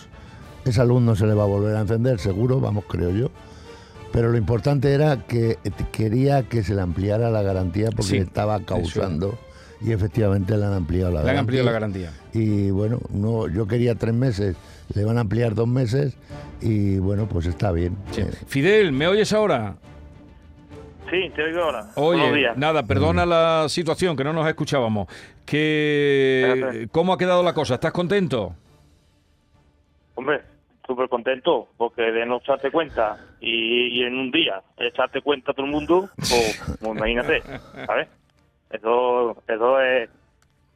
Esa 0.65 0.85
luz 0.85 1.01
no 1.01 1.15
se 1.15 1.25
le 1.25 1.33
va 1.33 1.43
a 1.43 1.47
volver 1.47 1.75
a 1.75 1.81
encender, 1.81 2.19
seguro, 2.19 2.59
vamos, 2.59 2.85
creo 2.87 3.09
yo. 3.11 3.31
Pero 4.11 4.29
lo 4.29 4.37
importante 4.37 4.93
era 4.93 5.25
que 5.25 5.57
quería 5.91 6.43
que 6.43 6.63
se 6.63 6.75
le 6.75 6.81
ampliara 6.81 7.29
la 7.29 7.41
garantía 7.41 7.89
porque 7.91 8.03
Sí, 8.11 8.17
estaba 8.17 8.59
causando 8.59 9.37
y 9.81 9.93
efectivamente 9.93 10.55
le 10.57 10.65
han 10.65 10.73
ampliado 10.73 11.11
la 11.11 11.23
Le 11.23 11.29
han 11.29 11.35
garantía. 11.35 11.39
ampliado 11.41 11.65
la 11.65 11.71
garantía. 11.71 12.11
Y 12.33 12.69
bueno, 12.71 12.99
no, 13.11 13.47
yo 13.47 13.67
quería 13.67 13.95
tres 13.95 14.13
meses, 14.13 14.55
le 14.93 15.05
van 15.05 15.17
a 15.17 15.21
ampliar 15.21 15.55
dos 15.55 15.67
meses 15.67 16.13
y 16.61 16.97
bueno, 16.99 17.27
pues 17.27 17.45
está 17.47 17.71
bien. 17.71 17.95
Sí. 18.11 18.23
Fidel, 18.47 18.91
¿me 18.91 19.07
oyes 19.07 19.31
ahora? 19.33 19.77
Sí, 21.11 21.29
te 21.35 21.43
oigo 21.43 21.61
ahora. 21.61 21.87
Oye, 21.95 22.51
nada, 22.55 22.83
perdona 22.83 23.25
la 23.25 23.67
situación, 23.67 24.15
que 24.15 24.23
no 24.23 24.31
nos 24.31 24.47
escuchábamos. 24.47 25.07
Que. 25.45 26.87
¿Cómo 26.91 27.11
ha 27.11 27.17
quedado 27.17 27.43
la 27.43 27.53
cosa? 27.53 27.73
¿Estás 27.73 27.91
contento? 27.91 28.55
Hombre, 30.15 30.41
súper 30.87 31.09
contento, 31.09 31.67
porque 31.75 32.01
de 32.01 32.25
no 32.25 32.37
echarte 32.37 32.71
cuenta 32.71 33.17
y, 33.41 33.99
y 33.99 34.03
en 34.03 34.17
un 34.17 34.31
día 34.31 34.61
echarte 34.77 35.21
cuenta 35.21 35.51
a 35.51 35.53
todo 35.53 35.65
el 35.65 35.71
mundo, 35.73 36.09
pues, 36.15 36.77
pues 36.79 36.97
imagínate, 36.97 37.41
¿sabes? 37.85 38.07
Eso, 38.69 39.35
eso 39.49 39.81
es 39.81 40.09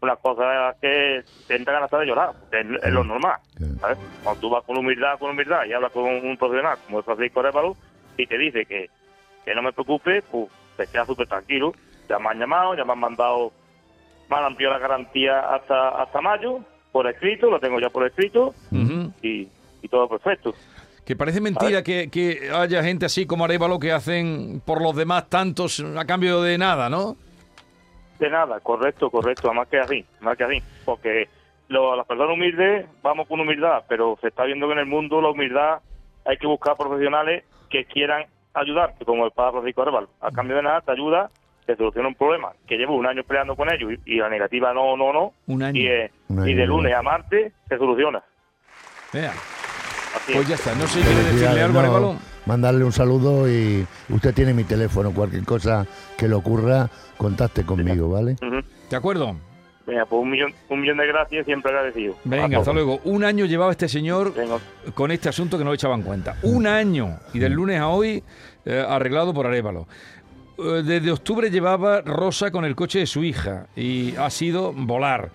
una 0.01 0.17
cosa 0.17 0.75
que 0.81 1.23
te 1.47 1.55
entra 1.55 1.73
ganas 1.73 1.91
de 1.91 2.05
llorar, 2.05 2.31
porque 2.37 2.59
es, 2.59 2.83
es 2.83 2.91
lo 2.91 3.05
normal, 3.05 3.39
¿sabes? 3.79 3.97
Cuando 4.21 4.41
tú 4.41 4.49
vas 4.49 4.63
con 4.65 4.77
humildad, 4.77 5.17
con 5.17 5.31
humildad 5.31 5.63
y 5.65 5.71
hablas 5.71 5.93
con 5.93 6.03
un 6.03 6.35
profesional 6.37 6.77
como 6.85 6.99
es 6.99 7.05
Francisco 7.05 7.41
Révalo 7.41 7.77
y 8.17 8.27
te 8.27 8.37
dice 8.37 8.65
que, 8.65 8.89
que 9.45 9.55
no 9.55 9.61
me 9.61 9.71
preocupe, 9.71 10.21
pues 10.23 10.47
te 10.77 10.87
quedas 10.87 11.07
súper 11.07 11.27
tranquilo. 11.27 11.73
Ya 12.09 12.19
me 12.19 12.29
han 12.29 12.39
llamado, 12.39 12.75
ya 12.75 12.83
me 12.83 12.93
han 12.93 12.99
mandado, 12.99 13.51
me 14.29 14.35
han 14.37 14.43
ampliado 14.45 14.73
la 14.73 14.79
garantía 14.79 15.39
hasta, 15.39 15.89
hasta 16.01 16.21
mayo, 16.21 16.59
por 16.91 17.07
escrito, 17.07 17.49
lo 17.49 17.59
tengo 17.59 17.79
ya 17.79 17.89
por 17.89 18.05
escrito 18.05 18.53
y, 19.21 19.47
y 19.81 19.87
todo 19.87 20.07
perfecto. 20.09 20.53
Que 21.05 21.15
parece 21.15 21.39
mentira 21.39 21.83
que, 21.83 22.09
que 22.09 22.49
haya 22.51 22.83
gente 22.83 23.05
así 23.05 23.27
como 23.27 23.45
Arevalo 23.45 23.79
que 23.79 23.91
hacen 23.91 24.61
por 24.65 24.81
los 24.81 24.95
demás 24.95 25.29
tantos 25.29 25.79
a 25.95 26.05
cambio 26.05 26.41
de 26.41 26.57
nada, 26.57 26.89
¿no? 26.89 27.15
De 28.19 28.29
nada, 28.29 28.59
correcto, 28.61 29.11
correcto, 29.11 29.53
más 29.53 29.67
que 29.67 29.77
así, 29.79 30.05
más 30.21 30.35
que 30.37 30.45
así, 30.45 30.63
porque 30.85 31.27
lo- 31.67 31.95
las 31.95 32.07
personas 32.07 32.33
humildes 32.33 32.87
vamos 33.03 33.27
con 33.27 33.39
humildad, 33.39 33.83
pero 33.87 34.17
se 34.21 34.29
está 34.29 34.45
viendo 34.45 34.65
que 34.67 34.73
en 34.73 34.79
el 34.79 34.85
mundo 34.85 35.21
la 35.21 35.29
humildad 35.29 35.79
hay 36.25 36.37
que 36.37 36.47
buscar 36.47 36.75
profesionales 36.77 37.43
que 37.69 37.85
quieran 37.85 38.25
ayudarte, 38.55 39.05
como 39.05 39.25
el 39.25 39.31
padre 39.31 39.51
Francisco 39.53 39.81
Arbal. 39.83 40.07
A 40.21 40.31
cambio 40.31 40.55
de 40.57 40.63
nada 40.63 40.81
te 40.81 40.91
ayuda, 40.91 41.29
te 41.65 41.75
soluciona 41.75 42.07
un 42.07 42.15
problema 42.15 42.51
que 42.67 42.77
llevo 42.77 42.95
un 42.95 43.05
año 43.05 43.23
peleando 43.23 43.55
con 43.55 43.71
ellos 43.71 43.93
y, 44.05 44.15
y 44.15 44.17
la 44.19 44.29
negativa 44.29 44.73
no, 44.73 44.95
no, 44.97 45.11
no, 45.13 45.33
Un 45.47 45.63
año. 45.63 45.79
y, 45.81 45.87
eh, 45.87 46.11
Un 46.29 46.39
año, 46.39 46.47
y 46.49 46.53
de 46.53 46.65
lunes 46.67 46.93
a 46.95 47.01
martes 47.01 47.53
se 47.67 47.77
soluciona. 47.77 48.23
Vea, 49.13 49.31
Así 50.15 50.33
pues 50.33 50.41
es. 50.43 50.47
ya 50.49 50.55
está. 50.55 50.75
No 50.75 50.87
sé, 50.87 51.01
¿quiere 51.01 51.23
decirle 51.23 51.61
algo 51.63 51.79
a 51.79 51.81
no, 51.83 51.87
Arevalo? 51.89 52.15
mandarle 52.45 52.83
un 52.85 52.91
saludo 52.91 53.49
y 53.49 53.85
usted 54.09 54.33
tiene 54.33 54.53
mi 54.53 54.63
teléfono, 54.63 55.11
cualquier 55.13 55.43
cosa 55.45 55.85
que 56.17 56.27
le 56.27 56.35
ocurra, 56.35 56.89
contacte 57.17 57.65
conmigo, 57.65 58.09
¿vale? 58.09 58.35
¿De 58.89 58.95
acuerdo? 58.95 59.35
Venga, 59.87 60.05
pues 60.05 60.19
un 60.21 60.31
millón, 60.31 60.53
un 60.69 60.81
millón 60.81 60.97
de 60.97 61.05
gracias, 61.07 61.45
siempre 61.45 61.71
agradecido. 61.71 62.15
Venga, 62.23 62.57
hasta 62.57 62.73
luego. 62.73 62.99
Un 63.03 63.23
año 63.23 63.45
llevaba 63.45 63.71
este 63.71 63.87
señor 63.87 64.33
Venga. 64.33 64.57
con 64.95 65.11
este 65.11 65.29
asunto 65.29 65.57
que 65.57 65.63
no 65.63 65.69
le 65.69 65.75
echaban 65.75 66.01
cuenta. 66.01 66.37
Un 66.41 66.65
año. 66.65 67.19
Y 67.33 67.39
del 67.39 67.53
lunes 67.53 67.79
a 67.79 67.89
hoy, 67.89 68.23
eh, 68.65 68.83
arreglado 68.87 69.33
por 69.33 69.45
Arevalo. 69.45 69.87
Eh, 70.57 70.81
Desde 70.83 71.11
octubre 71.11 71.51
llevaba 71.51 72.01
Rosa 72.01 72.49
con 72.49 72.65
el 72.65 72.75
coche 72.75 72.99
de 72.99 73.05
su 73.05 73.23
hija 73.23 73.67
y 73.75 74.15
ha 74.15 74.29
sido 74.31 74.73
volar. 74.73 75.29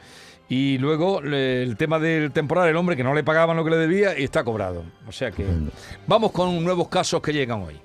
Y 0.49 0.79
luego 0.79 1.21
el 1.21 1.77
tema 1.77 2.01
del 2.01 2.33
temporal, 2.33 2.69
el 2.69 2.75
hombre 2.77 2.97
que 2.97 3.05
no 3.05 3.15
le 3.15 3.23
pagaban 3.23 3.57
lo 3.57 3.63
que 3.63 3.71
le 3.71 3.77
debía 3.77 4.19
y 4.19 4.25
está 4.25 4.43
cobrado. 4.43 4.83
O 5.07 5.13
sea 5.13 5.31
que 5.31 5.47
vamos 6.09 6.33
con 6.33 6.65
nuevos 6.65 6.89
casos 6.89 7.23
que 7.23 7.33
llegan 7.33 7.63
hoy. 7.63 7.77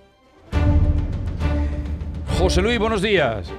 José 2.40 2.64
Luis, 2.64 2.80
buenos 2.80 3.04
días. 3.04 3.52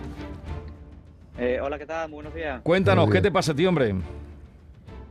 Eh, 1.38 1.60
hola, 1.60 1.78
¿qué 1.78 1.86
tal? 1.86 2.08
Muy 2.08 2.16
buenos 2.16 2.34
días. 2.34 2.60
Cuéntanos, 2.62 3.04
Buenos 3.06 3.14
¿qué 3.22 3.28
te 3.28 3.32
pasa 3.32 3.52
a 3.52 3.54
ti, 3.54 3.66
hombre? 3.66 3.94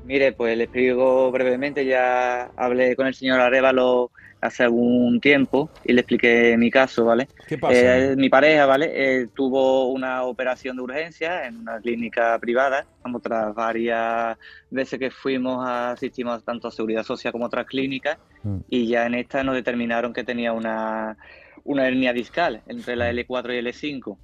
Mire, 0.05 0.32
pues 0.34 0.58
le 0.58 0.63
explico 0.65 1.32
brevemente. 1.32 1.86
Ya 1.86 2.50
hablé 2.55 2.96
con 2.96 3.08
el 3.08 3.13
señor 3.13 3.39
Arevalo 3.39 4.12
hace 4.41 4.63
algún 4.63 5.20
tiempo 5.20 5.70
y 5.84 5.94
le 5.94 6.01
expliqué 6.01 6.55
mi 6.58 6.70
caso, 6.70 7.05
¿vale? 7.05 7.27
¿Qué 7.48 7.58
pasa? 7.58 7.98
Eh, 7.98 8.15
mi 8.15 8.29
pareja, 8.29 8.65
¿vale? 8.67 8.91
Eh, 8.94 9.27
tuvo 9.36 9.88
una 9.91 10.24
operación 10.24 10.75
de 10.77 10.84
urgencia 10.84 11.46
en 11.48 11.58
una 11.58 11.79
clínica 11.79 12.38
privada. 12.39 12.86
Como 13.01 13.20
tras 13.20 13.53
varias 13.55 14.38
veces 14.70 15.00
que 15.00 15.10
fuimos, 15.12 15.65
a- 15.65 15.91
asistimos 15.91 16.44
tanto 16.44 16.67
a 16.67 16.72
Seguridad 16.72 17.03
Social 17.03 17.32
como 17.32 17.46
a 17.46 17.48
otras 17.48 17.65
clínicas. 17.65 18.17
Mm. 18.44 18.58
Y 18.70 18.88
ya 18.88 19.05
en 19.05 19.15
esta 19.15 19.44
nos 19.44 19.55
determinaron 19.55 20.13
que 20.13 20.24
tenía 20.24 20.53
una, 20.53 21.17
una 21.63 21.88
hernia 21.88 22.13
discal 22.13 22.62
entre 22.67 22.96
la 22.96 23.12
L4 23.12 23.53
y 23.55 23.60
L5. 23.60 24.17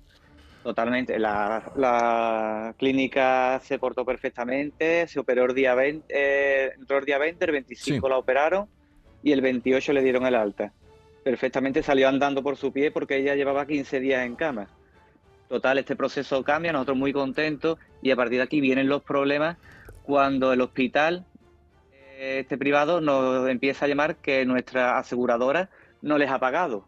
Totalmente. 0.64 1.18
La, 1.18 1.72
la 1.76 2.76
clínica 2.78 3.60
se 3.64 3.80
portó 3.80 4.06
perfectamente, 4.06 5.08
se 5.08 5.20
operó 5.20 5.46
el 5.46 5.56
día 5.56 5.74
20, 5.74 6.06
eh, 6.10 6.72
entró 6.78 7.00
el 7.00 7.06
día 7.06 7.18
20, 7.18 7.46
el 7.46 7.52
25 7.52 8.06
Sí. 8.08 8.10
la 8.10 8.18
operaron 8.18 8.68
y 9.24 9.32
el 9.32 9.42
28 9.42 9.94
le 9.94 10.04
dieron 10.04 10.26
el 10.26 10.36
alta. 10.36 10.72
Perfectamente 11.24 11.84
salió 11.84 12.08
andando 12.08 12.44
por 12.44 12.58
su 12.58 12.72
pie 12.72 12.92
porque 12.92 13.18
ella 13.18 13.36
llevaba 13.36 13.66
15 13.66 14.00
días 14.00 14.26
en 14.26 14.36
cama. 14.36 14.68
Total, 15.50 15.78
este 15.80 15.96
proceso 15.96 16.44
cambia, 16.44 16.72
nosotros 16.72 16.98
muy 16.98 17.12
contentos 17.12 17.78
y 18.02 18.12
a 18.12 18.16
partir 18.16 18.38
de 18.38 18.44
aquí 18.44 18.62
vienen 18.62 18.88
los 18.88 19.04
problemas 19.04 19.58
cuando 20.04 20.54
el 20.54 20.62
hospital, 20.62 21.26
eh, 21.94 22.40
este 22.42 22.58
privado, 22.58 23.02
nos 23.02 23.50
empieza 23.50 23.86
a 23.86 23.88
llamar 23.88 24.16
que 24.18 24.46
nuestra 24.46 24.98
aseguradora 24.98 25.70
no 26.02 26.18
les 26.18 26.30
ha 26.30 26.40
pagado 26.40 26.88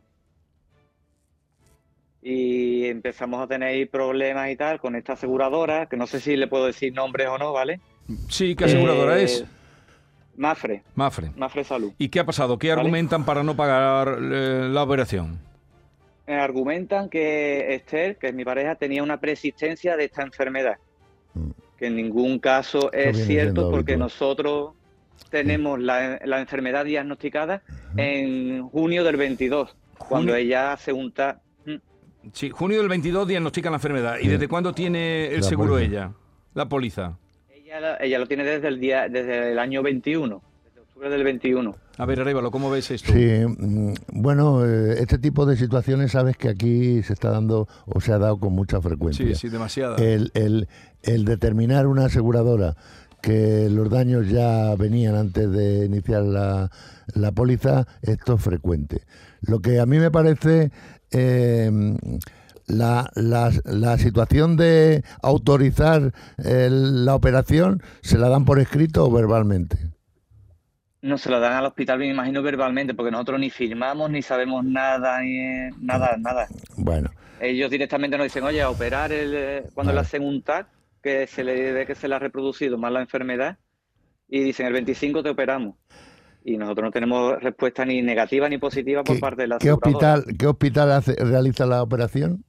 y 2.23 2.85
empezamos 2.85 3.41
a 3.41 3.47
tener 3.47 3.89
problemas 3.89 4.49
y 4.49 4.55
tal 4.55 4.79
con 4.79 4.95
esta 4.95 5.13
aseguradora, 5.13 5.87
que 5.87 5.97
no 5.97 6.07
sé 6.07 6.19
si 6.21 6.37
le 6.37 6.47
puedo 6.47 6.65
decir 6.65 6.93
nombres 6.93 7.27
o 7.27 7.37
no, 7.37 7.51
¿vale? 7.51 7.81
Sí, 8.29 8.55
¿qué 8.55 8.65
aseguradora 8.65 9.19
Eh, 9.19 9.23
es? 9.23 9.45
Mafre, 10.35 10.83
Mafre. 10.95 11.31
Mafre 11.35 11.63
Salud. 11.63 11.91
¿Y 11.97 12.09
qué 12.09 12.19
ha 12.19 12.25
pasado? 12.25 12.57
¿Qué 12.57 12.69
Vale. 12.69 12.81
argumentan 12.81 13.25
para 13.25 13.43
no 13.43 13.55
pagar 13.55 14.17
eh, 14.21 14.67
la 14.71 14.83
operación? 14.83 15.37
Me 16.25 16.35
argumentan 16.35 17.09
que 17.09 17.75
Esther, 17.75 18.17
que 18.17 18.27
es 18.29 18.33
mi 18.33 18.45
pareja, 18.45 18.75
tenía 18.75 19.03
una 19.03 19.19
persistencia 19.19 19.97
de 19.97 20.05
esta 20.05 20.23
enfermedad, 20.23 20.77
Mm. 21.35 21.49
que 21.77 21.87
en 21.87 21.95
ningún 21.97 22.39
caso 22.39 22.91
es 22.93 23.25
cierto 23.25 23.69
porque 23.69 23.93
habitual. 23.93 23.99
nosotros 23.99 24.71
tenemos 25.29 25.79
la, 25.79 26.19
la 26.23 26.39
enfermedad 26.39 26.85
diagnosticada 26.85 27.61
en 27.97 28.67
junio 28.69 29.03
del 29.03 29.17
22, 29.17 29.75
cuando 29.97 30.31
Junio- 30.31 30.35
ella 30.35 30.71
hace 30.73 30.93
un 30.93 31.11
ta- 31.11 31.33
Mm. 31.35 31.39
Sí, 32.31 32.49
junio 32.49 32.77
del 32.79 32.87
22 32.89 33.27
diagnostican 33.27 33.71
la 33.73 33.77
enfermedad. 33.77 34.15
¿Y 34.19 34.23
Sí. 34.23 34.29
desde 34.29 34.47
cuándo 34.47 34.73
tiene 34.73 35.27
el 35.27 35.41
La 35.41 35.47
seguro 35.47 35.73
póliza. 35.73 35.89
ella? 35.91 36.11
La 36.53 36.69
póliza. 36.69 37.17
Ella, 37.53 37.79
la- 37.79 37.97
ella 37.97 38.19
lo 38.19 38.27
tiene 38.27 38.43
desde 38.43 38.67
el 38.69 38.79
día, 38.79 39.09
desde 39.09 39.51
el 39.51 39.59
año 39.59 39.81
21, 39.83 40.41
desde 40.63 40.79
octubre 40.81 41.09
del 41.09 41.23
21. 41.23 41.75
A 41.97 42.05
ver, 42.05 42.21
Arévalo, 42.21 42.49
¿cómo 42.51 42.71
ves 42.71 42.89
esto? 42.91 43.11
Sí, 43.11 43.27
mm, 43.45 43.93
bueno, 44.13 44.65
eh, 44.65 44.95
este 44.99 45.17
tipo 45.19 45.45
de 45.45 45.57
situaciones 45.57 46.11
sabes 46.11 46.37
que 46.37 46.49
aquí 46.49 47.03
se 47.03 47.13
está 47.13 47.29
dando 47.29 47.67
o 47.85 47.99
se 48.01 48.13
ha 48.13 48.17
dado 48.17 48.39
con 48.39 48.53
mucha 48.53 48.79
frecuencia. 48.81 49.25
sí, 49.27 49.35
sí, 49.35 49.49
demasiada. 49.49 49.97
El, 49.97 50.31
el- 50.33 50.67
el 51.03 51.25
determinar 51.25 51.87
una 51.87 52.05
aseguradora 52.05 52.75
que 53.21 53.69
los 53.69 53.89
daños 53.89 54.27
ya 54.29 54.75
venían 54.75 55.15
antes 55.15 55.49
de 55.51 55.85
iniciar 55.85 56.23
la, 56.23 56.69
la 57.13 57.31
póliza, 57.31 57.85
esto 58.01 58.33
es 58.35 58.41
frecuente. 58.41 59.01
Lo 59.41 59.59
que 59.59 59.79
a 59.79 59.85
mí 59.85 59.97
me 59.99 60.11
parece 60.11 60.71
eh, 61.13 61.71
la, 62.67 63.09
la- 63.15 63.51
la 63.65 63.97
situación 63.97 64.55
de 64.57 65.03
autorizar 65.21 66.13
el- 66.37 67.05
la 67.05 67.15
operación, 67.15 67.81
¿se 68.01 68.17
la 68.17 68.29
dan 68.29 68.45
por 68.45 68.59
escrito 68.59 69.05
o 69.05 69.11
verbalmente? 69.11 69.77
No 71.01 71.17
se 71.17 71.29
lo 71.29 71.39
dan 71.41 71.53
al 71.53 71.65
hospital, 71.65 71.99
me 71.99 72.07
imagino 72.07 72.41
verbalmente, 72.41 72.93
porque 72.93 73.11
nosotros 73.11 73.37
ni 73.39 73.49
firmamos, 73.49 74.09
ni 74.09 74.21
sabemos 74.21 74.63
nada, 74.63 75.19
ni 75.21 75.69
nada, 75.81 76.15
nada. 76.17 76.47
Bueno. 76.77 77.09
Ellos 77.41 77.69
directamente 77.69 78.17
nos 78.17 78.23
dicen, 78.25 78.43
oye, 78.45 78.61
a 78.61 78.69
operar 78.69 79.11
el, 79.11 79.33
eh, 79.35 79.63
cuando 79.73 79.91
le 79.91 79.99
hacen 79.99 80.23
un 80.23 80.41
TAC, 80.41 80.67
que 81.01 81.27
se 81.27 81.43
le 81.43 81.73
ve 81.73 81.85
que 81.85 81.95
se 81.95 82.07
le 82.07 82.15
ha 82.15 82.19
reproducido 82.19 82.77
más 82.77 82.93
la 82.93 83.01
enfermedad, 83.01 83.57
y 84.29 84.39
dicen, 84.41 84.65
el 84.65 84.71
25 84.73 85.21
te 85.21 85.29
operamos. 85.29 85.75
Y 86.45 86.57
nosotros 86.57 86.85
no 86.85 86.91
tenemos 86.91 87.41
respuesta 87.41 87.85
ni 87.85 88.01
negativa 88.01 88.49
ni 88.49 88.57
positiva 88.57 89.03
por 89.03 89.15
¿Qué, 89.15 89.21
parte 89.21 89.41
de 89.43 89.47
la 89.47 89.57
qué 89.59 89.71
hospital, 89.71 90.25
qué 90.37 90.47
hospital 90.47 90.91
hace- 90.91 91.15
realiza 91.15 91.65
la 91.65 91.81
operación? 91.81 92.43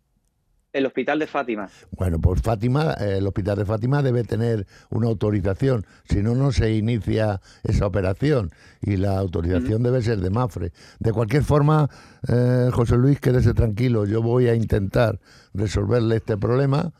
El 0.72 0.86
hospital 0.86 1.20
de 1.20 1.28
Fátima. 1.28 1.68
Bueno, 1.92 2.18
pues 2.20 2.42
Fátima, 2.42 2.94
el 2.94 3.24
hospital 3.28 3.58
de 3.58 3.64
Fátima 3.64 4.02
debe 4.02 4.24
tener 4.24 4.66
una 4.90 5.06
autorización, 5.06 5.86
si 6.08 6.20
no, 6.20 6.34
no 6.34 6.50
se 6.50 6.72
inicia 6.74 7.40
esa 7.62 7.86
operación 7.86 8.50
y 8.82 8.96
la 8.96 9.16
autorización 9.16 9.84
debe 9.84 10.02
ser 10.02 10.18
de 10.18 10.30
Mafre. 10.30 10.72
De 10.98 11.12
cualquier 11.12 11.44
forma, 11.44 11.88
eh, 12.26 12.70
José 12.72 12.96
Luis, 12.96 13.20
quédese 13.20 13.54
tranquilo, 13.54 14.04
yo 14.04 14.20
voy 14.20 14.48
a 14.48 14.56
intentar 14.56 15.20
resolverle 15.52 16.16
este 16.16 16.36
problema. 16.36 16.92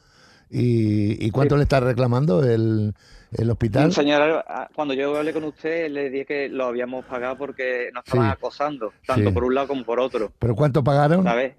¿Y, 0.51 1.27
y 1.27 1.31
cuánto 1.33 1.57
Sí. 1.57 1.59
le 1.59 1.63
está 1.65 1.81
reclamando 1.81 2.45
el, 2.45 2.95
el 3.37 3.51
hospital? 3.51 3.87
Un 3.87 3.93
señor, 3.93 4.45
ah, 4.47 4.69
cuando 4.75 4.95
yo 4.95 5.17
hablé 5.17 5.33
con 5.33 5.45
usted, 5.45 5.91
le 5.91 6.11
dije 6.11 6.27
que 6.27 6.49
lo 6.49 6.65
habíamos 6.67 7.05
pagado 7.05 7.37
porque 7.37 7.91
nos 7.93 8.05
estaban 8.05 8.29
Sí. 8.29 8.33
acosando, 8.33 8.93
tanto 9.07 9.29
Sí. 9.29 9.35
por 9.35 9.45
un 9.45 9.55
lado 9.55 9.69
como 9.69 9.85
por 9.85 10.01
otro. 10.01 10.33
¿Pero 10.39 10.55
cuánto 10.55 10.83
pagaron? 10.85 11.25
¿Sabes? 11.25 11.55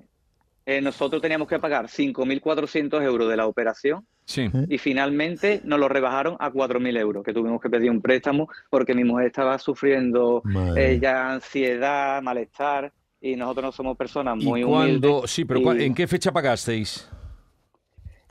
Eh, 0.67 0.81
nosotros 0.81 1.21
teníamos 1.21 1.47
que 1.47 1.59
pagar 1.59 1.87
5.400 1.87 3.03
euros 3.03 3.29
de 3.29 3.37
la 3.37 3.45
operación 3.45 4.07
Sí. 4.25 4.49
y 4.67 4.79
finalmente 4.79 5.61
nos 5.63 5.79
lo 5.79 5.87
rebajaron 5.87 6.37
a 6.39 6.49
4.000 6.49 6.97
euros, 6.97 7.23
que 7.23 7.33
tuvimos 7.33 7.61
que 7.61 7.69
pedir 7.69 7.91
un 7.91 8.01
préstamo 8.01 8.47
porque 8.71 8.95
mi 8.95 9.03
mujer 9.03 9.27
estaba 9.27 9.59
sufriendo 9.59 10.41
eh, 10.75 10.97
ya 10.99 11.31
ansiedad, 11.33 12.19
malestar 12.23 12.91
y 13.21 13.35
nosotros 13.35 13.65
no 13.65 13.71
somos 13.71 13.95
personas 13.97 14.37
muy 14.37 14.61
¿Y 14.61 14.63
cuándo? 14.63 15.09
humildes. 15.17 15.31
Sí, 15.31 15.45
pero 15.45 15.59
y 15.59 15.63
¿cuá- 15.63 15.77
¿en 15.79 15.93
qué 15.93 16.07
fecha 16.07 16.31
pagasteis? 16.31 17.07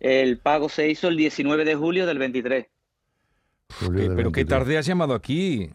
El 0.00 0.38
pago 0.38 0.68
se 0.68 0.88
hizo 0.90 1.06
el 1.08 1.16
19 1.16 1.64
de 1.64 1.74
julio 1.76 2.04
del 2.04 2.18
23. 2.18 2.66
Julio 3.72 3.92
¿Qué- 4.02 4.08
del 4.08 4.16
pero 4.16 4.32
qué 4.32 4.40
23. 4.40 4.48
tarde 4.48 4.78
has 4.78 4.86
llamado 4.86 5.14
aquí. 5.14 5.70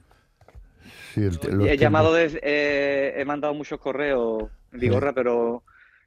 Sí, 1.14 1.22
el- 1.22 1.58
los 1.58 1.68
he 1.68 1.78
llamado, 1.78 2.16
eh, 2.18 3.14
he 3.18 3.26
mandado 3.26 3.54
muchos 3.54 3.80
correos, 3.80 4.44
Vigorra, 4.72 5.12
pero 5.14 5.64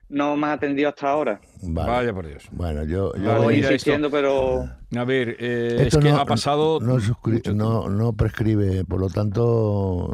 no 0.09 0.37
me 0.37 0.47
ha 0.47 0.53
atendido 0.53 0.89
hasta 0.89 1.11
ahora. 1.11 1.41
Vale. 1.63 1.91
Vaya 1.91 2.13
por 2.15 2.27
Dios. 2.27 2.45
Bueno, 2.53 2.85
yo, 2.85 3.13
yo 3.17 3.47
mira 3.49 3.67
insistiendo, 3.69 4.11
pero 4.11 4.65
A 4.97 5.05
ver, 5.05 5.37
eh, 5.41 5.77
Esto 5.81 5.99
es 5.99 6.05
que 6.05 6.11
no- 6.13 6.19
ha 6.19 6.27
pasado. 6.27 6.79
no, 6.81 6.99
no, 7.55 7.89
no 7.89 8.13
prescribe, 8.13 8.85
por 8.85 9.01
lo 9.01 9.09
tanto 9.09 10.13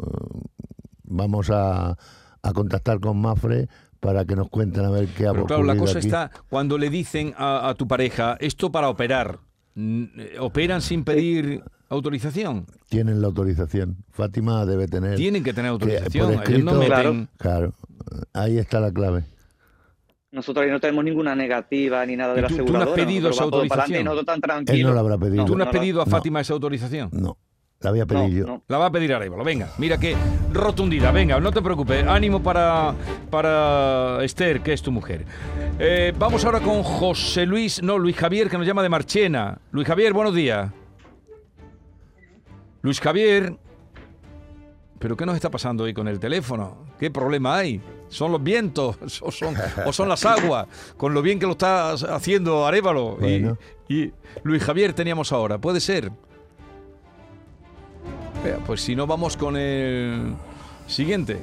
vamos 1.03 1.49
a, 1.51 1.91
a 2.41 2.53
contactar 2.53 2.99
con 2.99 3.19
Mafre 3.21 3.67
para 3.99 4.25
que 4.25 4.35
nos 4.35 4.49
cuenten 4.49 4.85
a 4.85 4.89
ver 4.89 5.07
qué 5.09 5.27
ha 5.27 5.33
Pero 5.33 5.45
claro, 5.45 5.63
la 5.63 5.75
cosa 5.75 5.97
aquí. 5.99 6.07
está 6.07 6.31
cuando 6.49 6.77
le 6.77 6.89
dicen 6.89 7.33
a, 7.37 7.67
a 7.69 7.75
tu 7.75 7.87
pareja 7.87 8.37
esto 8.39 8.71
para 8.71 8.89
operar. 8.89 9.39
Eh, 10.17 10.35
¿Operan 10.39 10.81
sin 10.81 11.03
pedir 11.03 11.63
autorización? 11.89 12.65
Tienen 12.89 13.21
la 13.21 13.27
autorización. 13.27 13.97
Fátima 14.09 14.65
debe 14.65 14.87
tener. 14.87 15.15
Tienen 15.15 15.43
que 15.43 15.53
tener 15.53 15.71
por 15.71 15.81
autorización. 15.83 16.31
Ellos 16.31 16.41
escrito- 16.43 16.71
no 16.73 16.79
Claro. 16.85 17.13
meten. 17.13 17.29
Claro, 17.37 17.73
ahí 18.33 18.57
está 18.57 18.79
la 18.79 18.91
clave. 18.91 19.23
nosotros 20.31 20.63
ahí 20.63 20.71
no 20.71 20.79
tenemos 20.79 21.03
ninguna 21.03 21.35
negativa 21.35 22.05
ni 22.05 22.15
nada 22.15 22.33
¿Y 22.33 22.35
de 22.35 22.41
la 22.43 22.47
tú- 22.49 22.57
tú 22.57 22.61
no 22.61 22.67
has 22.79 22.83
aseguradora. 22.83 22.95
pedido 23.07 23.29
esa 23.31 23.43
adelante 23.43 23.53
tan 24.25 24.41
Él 24.77 24.83
no 24.83 24.93
la 24.93 24.99
habrá 24.99 25.17
pedido. 25.17 25.45
¿Tú 25.45 25.55
no 25.57 25.63
has 25.63 25.73
no 25.73 25.79
pedido 25.79 26.01
a 26.01 26.05
no. 26.05 26.11
Fátima 26.11 26.39
esa 26.41 26.53
autorización? 26.53 27.09
No, 27.13 27.37
la 27.81 27.91
voy 27.91 27.99
a 27.99 28.03
No, 28.03 28.07
pedir 28.07 28.39
yo. 28.39 28.45
no. 28.45 28.63
La 28.67 28.77
va 28.77 28.87
a 28.87 28.91
pedir 28.91 29.13
Arevalo. 29.13 29.43
Venga, 29.43 29.69
mira 29.77 29.97
qué 29.97 30.15
rotundidad. 30.51 31.13
Venga, 31.13 31.39
no 31.39 31.51
te 31.51 31.61
preocupes. 31.61 32.05
Ánimo 32.05 32.41
para, 32.43 32.93
para 33.29 34.23
Esther, 34.23 34.61
que 34.61 34.73
es 34.73 34.81
tu 34.81 34.91
mujer. 34.91 35.25
Eh, 35.79 36.13
vamos 36.17 36.43
ahora 36.43 36.59
con 36.59 36.83
José 36.83 37.45
Luis, 37.45 37.81
no, 37.81 37.97
Luis 37.97 38.15
Javier, 38.17 38.49
que 38.49 38.57
nos 38.57 38.67
llama 38.67 38.83
de 38.83 38.89
Marchena. 38.89 39.59
Luis 39.71 39.87
Javier, 39.87 40.11
buenos 40.13 40.35
días. 40.35 40.71
Luis 42.81 42.99
Javier. 42.99 43.55
¿Pero 44.99 45.15
qué 45.15 45.25
nos 45.25 45.35
está 45.35 45.49
pasando 45.49 45.85
hoy 45.85 45.93
con 45.93 46.09
el 46.09 46.19
teléfono? 46.19 46.85
¿Qué 46.99 47.09
problema 47.09 47.55
hay? 47.55 47.81
¿Son 48.09 48.33
los 48.33 48.43
vientos 48.43 48.97
o 49.21 49.31
son, 49.31 49.55
o 49.85 49.93
son 49.93 50.09
las 50.09 50.25
aguas? 50.25 50.67
Con 50.97 51.13
lo 51.13 51.21
bien 51.21 51.39
que 51.39 51.45
lo 51.45 51.53
está 51.53 51.91
haciendo 51.93 52.67
Arevalo. 52.67 53.17
Y 53.87 54.11
Luis 54.43 54.61
Javier 54.63 54.91
teníamos 54.93 55.31
ahora. 55.31 55.57
¿Puede 55.57 55.79
ser? 55.79 56.11
Vea, 58.43 58.57
Pues 58.65 58.81
si 58.81 58.95
no, 58.95 59.05
vamos 59.05 59.35
con 59.35 59.57
el 59.57 60.33
siguiente. 60.87 61.39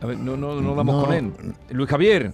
A 0.00 0.06
ver, 0.06 0.18
no, 0.18 0.36
no, 0.36 0.60
no 0.60 0.74
vamos 0.74 0.96
No. 0.96 1.04
con 1.04 1.12
él. 1.14 1.32
Luis 1.70 1.88
Javier. 1.88 2.32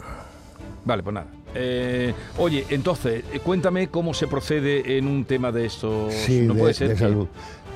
Vale, 0.85 1.03
pues 1.03 1.15
nada. 1.15 1.27
Eh, 1.55 2.15
oye, 2.39 2.65
entonces, 2.71 3.25
eh, 3.33 3.41
cuéntame 3.41 3.89
cómo 3.89 4.15
se 4.15 4.27
procede 4.27 4.97
en 4.97 5.07
un 5.07 5.25
tema 5.25 5.53
de 5.53 5.67
estos. 5.67 6.13
Sí, 6.15 6.43
no 6.43 6.55
de, 6.55 6.61
puede 6.61 6.75
ser 6.75 6.89
de 6.89 6.95
que- 6.95 7.01
salud. 7.01 7.27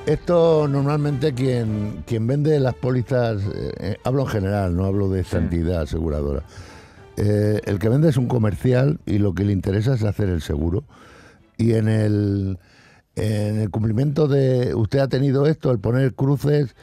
Esto 0.05 0.67
normalmente 0.67 1.33
quien, 1.33 2.03
quien 2.05 2.27
vende 2.27 2.59
las 2.59 2.73
pólizas, 2.73 3.41
eh, 3.43 3.71
eh, 3.79 3.97
hablo 4.03 4.23
en 4.23 4.27
general, 4.27 4.75
no 4.75 4.83
hablo 4.85 5.07
de 5.09 5.21
esta 5.21 5.37
Sí. 5.37 5.43
entidad 5.45 5.83
aseguradora. 5.83 6.43
Eh, 7.17 7.61
el 7.65 7.79
que 7.79 7.89
vende 7.89 8.09
es 8.09 8.17
un 8.17 8.27
comercial 8.27 8.99
y 9.05 9.19
lo 9.19 9.33
que 9.33 9.43
le 9.45 9.53
interesa 9.53 9.93
es 9.93 10.03
hacer 10.03 10.29
el 10.29 10.41
seguro. 10.41 10.83
Y 11.57 11.73
en 11.73 11.87
el, 11.87 12.57
en 13.15 13.59
el 13.59 13.69
cumplimiento 13.69 14.27
de 14.27 14.73
usted 14.73 14.99
ha 14.99 15.07
tenido 15.07 15.45
esto, 15.45 15.71
el 15.71 15.79
poner 15.79 16.13
cruces, 16.15 16.75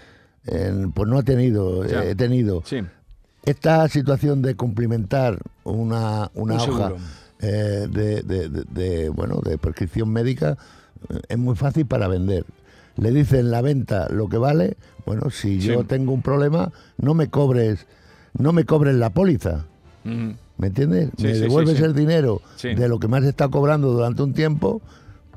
en- 0.47 0.93
pues 0.93 1.09
no 1.09 1.19
ha 1.19 1.23
tenido, 1.23 1.85
Ya. 1.87 2.05
eh, 2.05 2.11
he 2.11 2.15
tenido. 2.15 2.63
Sí, 2.65 2.79
Esta 3.45 3.89
situación 3.89 4.43
de 4.43 4.55
cumplimentar 4.55 5.39
una, 5.65 6.31
una 6.35 6.55
Un 6.55 6.61
hoja 6.61 6.93
eh, 7.41 7.89
de, 7.91 8.23
de- 8.23 8.49
de- 8.51 8.65
de, 8.71 9.09
bueno, 9.09 9.41
de 9.45 9.57
prescripción 9.59 10.11
médica 10.11 10.59
es 11.29 11.39
muy 11.39 11.57
fácil 11.57 11.87
para 11.87 12.07
vender. 12.07 12.45
Le 12.97 13.11
dicen 13.13 13.51
la 13.51 13.63
venta 13.63 14.09
lo 14.11 14.29
que 14.29 14.37
vale, 14.37 14.77
bueno, 15.07 15.31
si 15.31 15.59
yo 15.59 15.85
tengo 15.85 16.13
un 16.13 16.21
problema, 16.21 16.71
no 16.99 17.15
me 17.15 17.29
cobres, 17.31 17.87
no 18.39 18.53
me 18.53 18.65
cobres 18.65 18.95
la 18.97 19.09
póliza, 19.11 19.65
¿me 20.05 20.67
entiendes? 20.67 21.11
Sí, 21.17 21.25
me 21.25 21.29
sí, 21.31 21.35
sí, 21.37 21.41
devuelves 21.43 21.77
sí. 21.79 21.85
el 21.85 21.95
dinero 21.95 22.41
Sí. 22.57 22.75
de 22.75 22.89
lo 22.89 22.99
que 22.99 23.09
más 23.09 23.25
está 23.25 23.49
cobrando 23.49 23.93
durante 23.93 24.23
un 24.23 24.33
tiempo. 24.35 24.81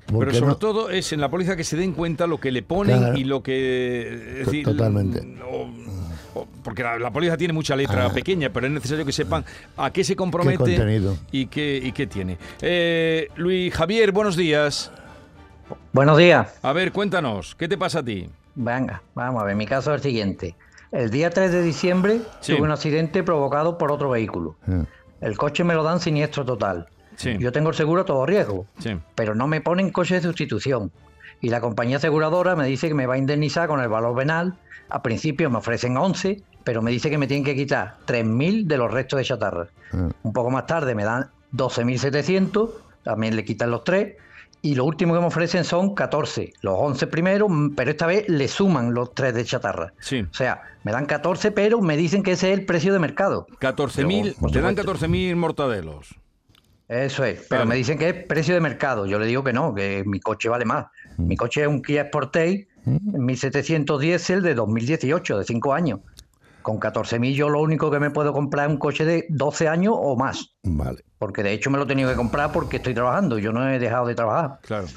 Pero 0.06 0.34
sobre 0.34 0.47
no- 0.47 0.56
todo 0.58 0.89
es 0.89 1.13
en 1.13 1.21
la 1.21 1.30
póliza 1.30 1.56
que 1.56 1.63
se 1.63 1.78
den 1.78 1.93
cuenta 1.93 2.28
lo 2.28 2.38
que 2.39 2.52
le 2.52 2.62
ponen 2.62 2.97
Claro. 2.99 3.17
y 3.17 3.23
lo 3.23 3.41
que. 3.41 4.39
Es 4.41 4.45
decir, 4.47 4.65
totalmente. 4.65 5.21
o- 5.49 5.69
o- 6.39 6.47
porque 6.63 6.84
la, 6.84 6.99
la 6.99 7.12
póliza 7.12 7.38
tiene 7.38 7.54
mucha 7.54 7.76
letra 7.76 8.10
pequeña, 8.12 8.49
pero 8.52 8.67
es 8.67 8.73
necesario 8.73 9.06
que 9.06 9.12
sepan 9.13 9.45
a 9.78 9.91
qué 9.91 10.04
se 10.04 10.13
¿Qué 10.13 10.17
compromete 10.17 10.78
y 11.32 11.45
qué, 11.47 11.80
y 11.84 11.91
qué 11.93 12.08
tiene. 12.08 12.38
Eh, 12.62 13.30
Luis 13.38 13.73
Javier, 13.73 14.12
buenos 14.12 14.36
días. 14.36 14.91
Buenos 15.93 16.17
días. 16.17 16.54
A 16.62 16.73
ver, 16.73 16.91
cuéntanos, 16.91 17.56
¿qué 17.56 17.67
te 17.67 17.78
pasa 17.78 17.99
a 17.99 18.04
ti? 18.04 18.28
Venga, 18.56 19.02
vamos 19.15 19.41
a 19.41 19.45
ver, 19.45 19.56
mi 19.56 19.65
caso 19.65 19.91
es 19.93 19.97
el 19.97 20.04
siguiente. 20.04 20.56
El 20.93 21.10
día 21.10 21.29
3 21.32 21.51
de 21.51 21.62
diciembre 21.63 22.21
Sí. 22.39 22.53
tuve 22.56 22.62
un 22.65 22.71
accidente 22.71 23.23
provocado 23.23 23.77
por 23.77 23.91
otro 23.91 24.10
vehículo. 24.12 24.56
Eh, 24.67 24.86
El 25.21 25.38
coche 25.38 25.63
me 25.63 25.73
lo 25.73 25.84
dan 25.84 25.99
siniestro 25.99 26.45
total. 26.45 26.88
Sí, 27.15 27.38
Yo 27.39 27.51
tengo 27.51 27.69
el 27.69 27.75
seguro 27.75 28.01
a 28.01 28.06
todo 28.06 28.25
riesgo, 28.25 28.65
sí. 28.79 28.97
pero 29.15 29.36
no 29.36 29.47
me 29.47 29.60
ponen 29.62 29.89
coche 29.91 30.15
de 30.15 30.21
sustitución. 30.21 30.91
Y 31.41 31.49
la 31.49 31.62
compañía 31.62 31.97
aseguradora 31.97 32.56
me 32.56 32.65
dice 32.67 32.88
que 32.88 32.93
me 32.93 33.06
va 33.06 33.15
a 33.15 33.17
indemnizar 33.17 33.67
con 33.67 33.79
el 33.82 33.88
valor 33.89 34.15
venal. 34.15 34.58
A 34.89 35.01
principio 35.01 35.49
me 35.49 35.58
ofrecen 35.58 35.97
11, 35.97 36.41
pero 36.63 36.82
me 36.82 36.91
dice 36.91 37.10
que 37.10 37.17
me 37.17 37.27
tienen 37.27 37.43
que 37.43 37.56
quitar 37.56 37.97
3.000 38.06 38.67
de 38.67 38.77
los 38.77 38.91
restos 38.91 39.17
de 39.17 39.25
chatarra. 39.25 39.63
eh. 39.93 40.10
Un 40.23 40.34
poco 40.34 40.49
más 40.51 40.65
tarde 40.67 40.93
me 40.95 41.03
dan 41.03 41.29
12.700, 41.53 42.69
también 43.03 43.36
le 43.36 43.43
quitan 43.43 43.71
los 43.71 43.84
3. 43.84 44.15
Y 44.65 44.76
lo 44.76 44.86
último 44.86 45.13
que 45.13 45.19
me 45.19 45.26
ofrecen 45.26 45.65
son 45.65 45.93
14. 45.93 46.54
Los 46.62 46.76
11 46.78 47.08
primero, 47.08 47.49
mm, 47.49 47.76
pero 47.76 47.91
esta 47.91 48.08
vez 48.08 48.23
le 48.30 48.47
suman 48.47 48.93
los 48.93 49.13
3 49.13 49.34
de 49.34 49.43
chatarra. 49.43 49.93
Sí, 49.99 50.21
O 50.21 50.34
sea, 50.34 50.62
me 50.84 50.93
dan 50.93 51.06
14, 51.06 51.52
pero 51.52 51.82
me 51.82 51.97
dicen 51.97 52.23
que 52.23 52.32
ese 52.32 52.52
es 52.54 52.60
el 52.60 52.65
precio 52.65 52.93
de 52.93 52.99
mercado. 52.99 53.45
14.000, 53.60 54.23
Yo, 54.23 54.34
por 54.39 54.52
te 54.52 54.62
dan 54.62 54.76
supuesto. 54.78 55.06
14.000 55.08 55.36
mortadelos. 55.36 56.15
Eso 56.88 57.26
es, 57.26 57.45
pero 57.49 57.60
Vale. 57.62 57.69
me 57.69 57.76
dicen 57.76 57.97
que 57.97 58.08
es 58.10 58.26
precio 58.26 58.54
de 58.54 58.62
mercado. 58.62 59.06
Yo 59.06 59.19
le 59.19 59.26
digo 59.26 59.43
que 59.43 59.52
no, 59.52 59.73
que 59.76 60.04
mi 60.06 60.19
coche 60.21 60.47
vale 60.47 60.63
más. 60.63 60.86
Mi 61.17 61.36
coche 61.36 61.62
es 61.63 61.67
un 61.67 61.82
Kia 61.82 62.06
Sportage 62.06 62.67
1700 62.86 63.99
diésel 63.99 64.41
de 64.43 64.56
2018, 64.56 65.39
de 65.39 65.43
5 65.43 65.73
años. 65.73 65.99
Con 66.63 66.80
14.000 66.80 67.34
yo 67.36 67.49
lo 67.49 67.62
único 67.62 67.91
que 67.91 67.99
me 67.99 68.10
puedo 68.10 68.34
comprar 68.34 68.65
es 68.67 68.71
un 68.71 68.80
coche 68.80 69.06
de 69.06 69.26
12 69.30 69.67
años 69.67 69.93
o 69.95 70.15
más. 70.15 70.56
Vale. 70.63 71.04
Porque 71.19 71.43
de 71.43 71.52
hecho 71.54 71.69
me 71.69 71.78
lo 71.78 71.84
he 71.84 71.88
tenido 71.88 72.10
que 72.10 72.15
comprar 72.15 72.52
porque 72.52 72.78
estoy 72.78 72.93
trabajando. 72.95 73.38
Yo 73.38 73.52
no 73.52 73.69
he 73.69 73.78
dejado 73.80 74.08
de 74.08 74.15
trabajar. 74.15 74.60
Claro. 74.63 74.88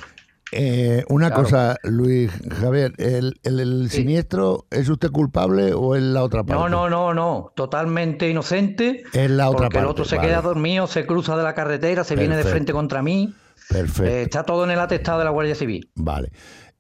Eh, 0.53 1.05
una 1.09 1.27
Claro. 1.29 1.43
cosa, 1.43 1.77
Luis 1.83 2.31
Javier, 2.61 2.93
¿el, 2.99 3.35
el- 3.43 3.59
el 3.61 3.91
Sí. 3.91 3.99
siniestro 3.99 4.67
es 4.71 4.89
usted 4.89 5.11
culpable 5.11 5.73
o 5.75 5.97
es 5.97 6.03
la 6.03 6.23
otra 6.23 6.45
parte? 6.45 6.63
No, 6.63 6.69
no, 6.69 6.89
no, 6.89 7.13
no. 7.13 7.53
Totalmente 7.57 8.31
inocente. 8.31 9.03
Es 9.13 9.29
la 9.31 9.49
otra 9.51 9.65
porque 9.67 9.79
el 9.79 9.85
parte, 9.85 9.91
otro 9.91 10.05
se 10.05 10.17
vale. 10.17 10.29
queda 10.29 10.43
dormido, 10.43 10.87
se 10.87 11.05
cruza 11.05 11.37
de 11.37 11.43
la 11.43 11.53
carretera, 11.55 12.05
se 12.05 12.15
viene 12.15 12.37
de 12.37 12.45
frente 12.45 12.73
contra 12.73 13.03
mí. 13.03 13.35
Perfecto. 13.69 14.05
Eh, 14.13 14.23
está 14.23 14.45
todo 14.45 14.63
en 14.63 14.71
el 14.71 14.79
atestado 14.79 15.19
de 15.19 15.25
la 15.25 15.31
Guardia 15.33 15.57
Civil. 15.57 15.91
Vale. 15.97 16.31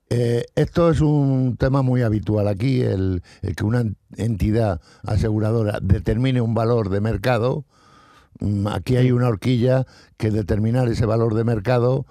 Eh, 0.08 0.44
esto 0.54 0.90
es 0.90 1.00
un 1.00 1.56
tema 1.56 1.82
muy 1.82 2.02
habitual 2.02 2.46
aquí, 2.46 2.82
el, 2.82 3.22
el 3.42 3.56
que 3.56 3.64
una 3.64 3.84
entidad 4.16 4.80
aseguradora 5.04 5.80
determine 5.82 6.40
un 6.40 6.54
valor 6.54 6.90
de 6.90 7.00
mercado. 7.00 7.64
Mm, 8.38 8.68
Aquí 8.68 8.96
hay 8.96 9.10
una 9.10 9.28
horquilla 9.28 9.86
que 10.16 10.30
determinar 10.30 10.88
ese 10.88 11.06
valor 11.06 11.34
de 11.34 11.44
mercado 11.44 12.06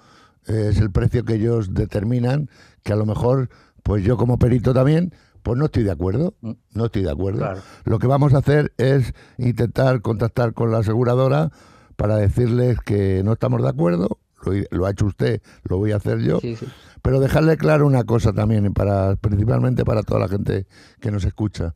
eh, 0.46 0.68
es 0.70 0.78
el 0.78 0.90
precio 0.90 1.24
que 1.24 1.34
ellos 1.34 1.74
determinan, 1.74 2.50
que 2.84 2.92
a 2.92 2.96
lo 2.96 3.06
mejor, 3.06 3.48
pues 3.82 4.04
yo 4.04 4.16
como 4.16 4.38
perito 4.38 4.72
también, 4.74 5.12
pues 5.42 5.58
no 5.58 5.66
estoy 5.66 5.82
de 5.82 5.92
acuerdo, 5.92 6.34
no 6.40 6.84
estoy 6.86 7.02
de 7.02 7.10
acuerdo. 7.10 7.38
Claro. 7.38 7.60
Lo 7.84 7.98
que 7.98 8.06
vamos 8.06 8.34
a 8.34 8.38
hacer 8.38 8.72
es 8.78 9.12
intentar 9.38 10.02
contactar 10.02 10.54
con 10.54 10.70
la 10.70 10.78
aseguradora 10.78 11.50
para 11.96 12.16
decirles 12.16 12.78
que 12.84 13.22
no 13.24 13.32
estamos 13.32 13.62
de 13.62 13.68
acuerdo, 13.68 14.18
lo, 14.46 14.52
lo 14.70 14.86
ha 14.86 14.90
hecho 14.90 15.06
usted, 15.06 15.40
lo 15.64 15.78
voy 15.78 15.92
a 15.92 15.96
hacer 15.96 16.20
yo, 16.20 16.38
Sí, 16.40 16.56
sí. 16.56 16.66
pero 17.02 17.20
dejarle 17.20 17.56
claro 17.56 17.86
una 17.86 18.04
cosa 18.04 18.32
también, 18.32 18.72
para, 18.72 19.16
principalmente 19.16 19.84
para 19.84 20.02
toda 20.02 20.20
la 20.20 20.28
gente 20.28 20.66
que 21.00 21.10
nos 21.10 21.24
escucha. 21.24 21.74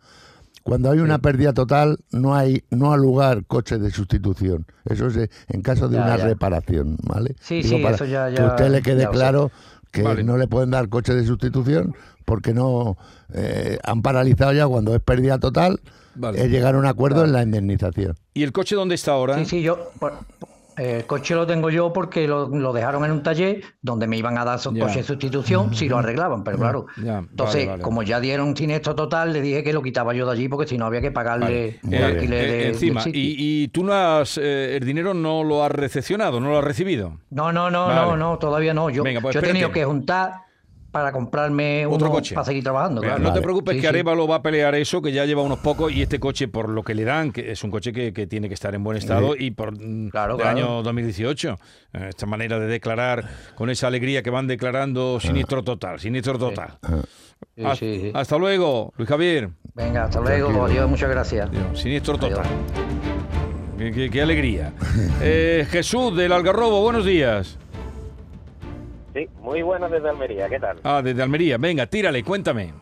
Cuando 0.63 0.91
hay 0.91 0.99
una 0.99 1.19
pérdida 1.19 1.55
total, 1.55 1.99
no 2.13 2.35
hay 2.35 2.63
no 2.71 2.93
ha 2.93 2.97
lugar 2.99 3.47
coche 3.47 3.79
de 3.79 3.91
sustitución. 3.91 4.67
Eso 4.85 5.07
es 5.07 5.17
eh, 5.17 5.31
en 5.49 5.63
caso 5.63 5.89
de 5.89 5.97
Ya, 5.97 6.05
una 6.05 6.19
ya. 6.19 6.25
reparación, 6.27 6.99
¿vale? 7.03 7.35
Sí, 7.41 7.63
sí, 7.63 7.77
eso 7.83 8.05
ya- 8.05 8.33
Que 8.33 8.43
usted 8.43 8.69
le 8.71 8.83
quede 8.83 9.09
claro 9.09 9.51
que 9.91 10.03
Vale. 10.03 10.23
no 10.23 10.37
le 10.37 10.47
pueden 10.49 10.71
dar 10.71 10.89
coche 10.91 11.15
de 11.15 11.25
sustitución 11.25 11.95
porque 12.27 12.53
no 12.53 12.99
eh, 13.33 13.79
han 13.83 14.03
paralizado 14.03 14.53
ya 14.53 14.67
cuando 14.69 14.95
es 14.95 15.01
pérdida 15.01 15.39
total, 15.39 15.81
Vale. 16.15 16.45
es 16.45 16.51
llegar 16.51 16.75
a 16.75 16.79
un 16.79 16.87
acuerdo 16.87 17.25
en 17.25 17.33
la 17.33 17.43
indemnización. 17.43 18.17
¿Y 18.35 18.43
el 18.43 18.53
coche 18.53 18.77
dónde 18.77 18.95
está 18.97 19.13
ahora? 19.13 19.39
Sí, 19.39 19.47
sí, 19.47 19.63
yo. 19.63 19.91
por- 19.99 20.13
el 20.77 21.07
coche 21.07 21.35
lo 21.35 21.47
tengo 21.47 21.71
yo 21.71 21.93
porque 21.93 22.27
lo, 22.27 22.49
lo 22.49 22.73
dejaron 22.73 23.05
en 23.05 23.13
un 23.13 23.23
taller 23.23 23.63
donde 23.83 24.07
me 24.07 24.17
iban 24.17 24.39
a 24.39 24.45
dar 24.45 24.59
su 24.59 24.71
coche 24.77 24.99
de 24.99 25.03
sustitución 25.03 25.75
si 25.75 25.89
lo 25.89 25.99
arreglaban, 25.99 26.43
pero 26.45 26.59
claro. 26.59 26.87
Ya, 27.03 27.19
Entonces, 27.19 27.57
vale, 27.67 27.71
vale. 27.71 27.83
como 27.83 28.03
ya 28.03 28.21
dieron 28.21 28.57
siniestro 28.57 28.95
total, 28.95 29.33
le 29.33 29.41
dije 29.41 29.63
que 29.63 29.73
lo 29.73 29.83
quitaba 29.83 30.15
yo 30.15 30.27
de 30.27 30.33
allí 30.33 30.49
porque 30.49 30.67
si 30.67 30.79
no 30.79 30.87
había 30.87 31.01
que 31.01 31.11
pagarle 31.11 31.79
Vale. 31.83 31.97
el 31.97 32.03
Eh, 32.03 32.05
alquiler 32.07 32.45
eh, 32.45 32.53
de- 32.53 32.69
encima, 32.69 33.03
del 33.05 33.13
sitio. 33.13 33.21
y, 33.21 33.63
y 33.65 33.69
tú 33.69 33.85
no 33.85 33.93
has, 33.95 34.39
eh, 34.39 34.77
el 34.77 34.85
dinero 34.87 35.15
no 35.15 35.45
lo 35.45 35.65
has 35.65 35.73
recepcionado, 35.73 36.41
no 36.41 36.51
lo 36.51 36.59
has 36.59 36.65
recibido. 36.65 37.19
No, 37.31 37.53
no, 37.53 37.71
no, 37.71 37.87
Vale. 37.87 38.01
no, 38.01 38.17
no, 38.17 38.39
todavía 38.39 38.75
no. 38.75 38.91
Yo, 38.91 39.03
Venga, 39.03 39.21
pues 39.21 39.35
yo 39.35 39.41
he 39.41 39.43
tenido 39.43 39.71
que 39.73 39.85
juntar 39.85 40.33
para 40.91 41.13
comprarme 41.13 41.87
Otro 41.87 42.07
uno 42.09 42.15
coche. 42.17 42.35
para 42.35 42.45
seguir 42.45 42.63
trabajando. 42.65 43.01
Mira, 43.01 43.15
claro. 43.17 43.29
no 43.31 43.35
te 43.35 43.41
preocupes 43.43 43.75
Sí, 43.75 43.81
que 43.81 43.87
sí. 43.87 43.89
Arevalo 43.89 44.27
va 44.27 44.37
a 44.37 44.43
pelear 44.43 44.75
eso, 44.75 45.01
que 45.01 45.13
ya 45.13 45.25
lleva 45.25 45.43
unos 45.43 45.59
pocos, 45.61 45.93
y 45.93 46.03
este 46.03 46.19
coche, 46.19 46.49
por 46.49 46.69
lo 46.69 46.83
que 46.83 46.95
le 46.95 47.05
dan, 47.05 47.31
que 47.33 47.53
es 47.53 47.63
un 47.63 47.71
coche 47.71 47.93
que, 47.93 48.13
que 48.13 48.27
tiene 48.27 48.49
que 48.49 48.55
estar 48.55 48.75
en 48.75 48.83
buen 48.83 48.97
estado, 48.97 49.37
y 49.37 49.51
por 49.53 49.73
mm, 49.73 50.09
Claro, 50.11 50.37
del 50.37 50.43
claro. 50.43 50.59
año 50.59 50.83
2018. 50.83 51.59
Eh, 51.93 52.07
Esta 52.09 52.27
manera 52.27 52.59
de 52.59 52.67
declarar, 52.67 53.25
con 53.55 53.71
esa 53.71 53.87
alegría 53.87 54.23
que 54.23 54.31
van 54.31 54.47
declarando 54.47 55.21
siniestro 55.21 55.63
total, 55.63 56.01
siniestro 56.01 56.39
total. 56.39 56.79
Sí, 57.57 57.63
sí, 57.79 58.01
sí. 58.03 58.11
Hasta 58.15 58.37
luego, 58.39 58.93
Luis 58.97 59.09
Javier. 59.09 59.51
Venga, 59.75 60.05
hasta 60.05 60.21
luego. 60.21 60.65
Adiós, 60.65 60.89
muchas 60.91 61.09
gracias. 61.11 61.51
Dios, 61.51 61.63
Siniestro 61.81 62.17
Adiós. 62.17 62.31
total. 62.35 62.47
Qué, 63.79 63.93
qué- 63.93 64.11
qué 64.11 64.23
alegría. 64.23 64.73
Eh, 65.23 65.67
Jesús 65.71 66.17
del 66.17 66.33
Algarrobo, 66.33 66.83
buenos 66.83 67.05
días. 67.05 67.59
Sí, 69.15 69.29
muy 69.41 69.63
buenas 69.63 69.91
desde 69.91 70.09
Almería, 70.09 70.49
¿qué 70.49 70.61
tal? 70.61 70.79
Ah, 70.85 71.03
desde 71.03 71.23
Almería. 71.23 71.59
Venga, 71.59 71.87
tírale, 71.87 72.23
cuéntame. 72.23 72.73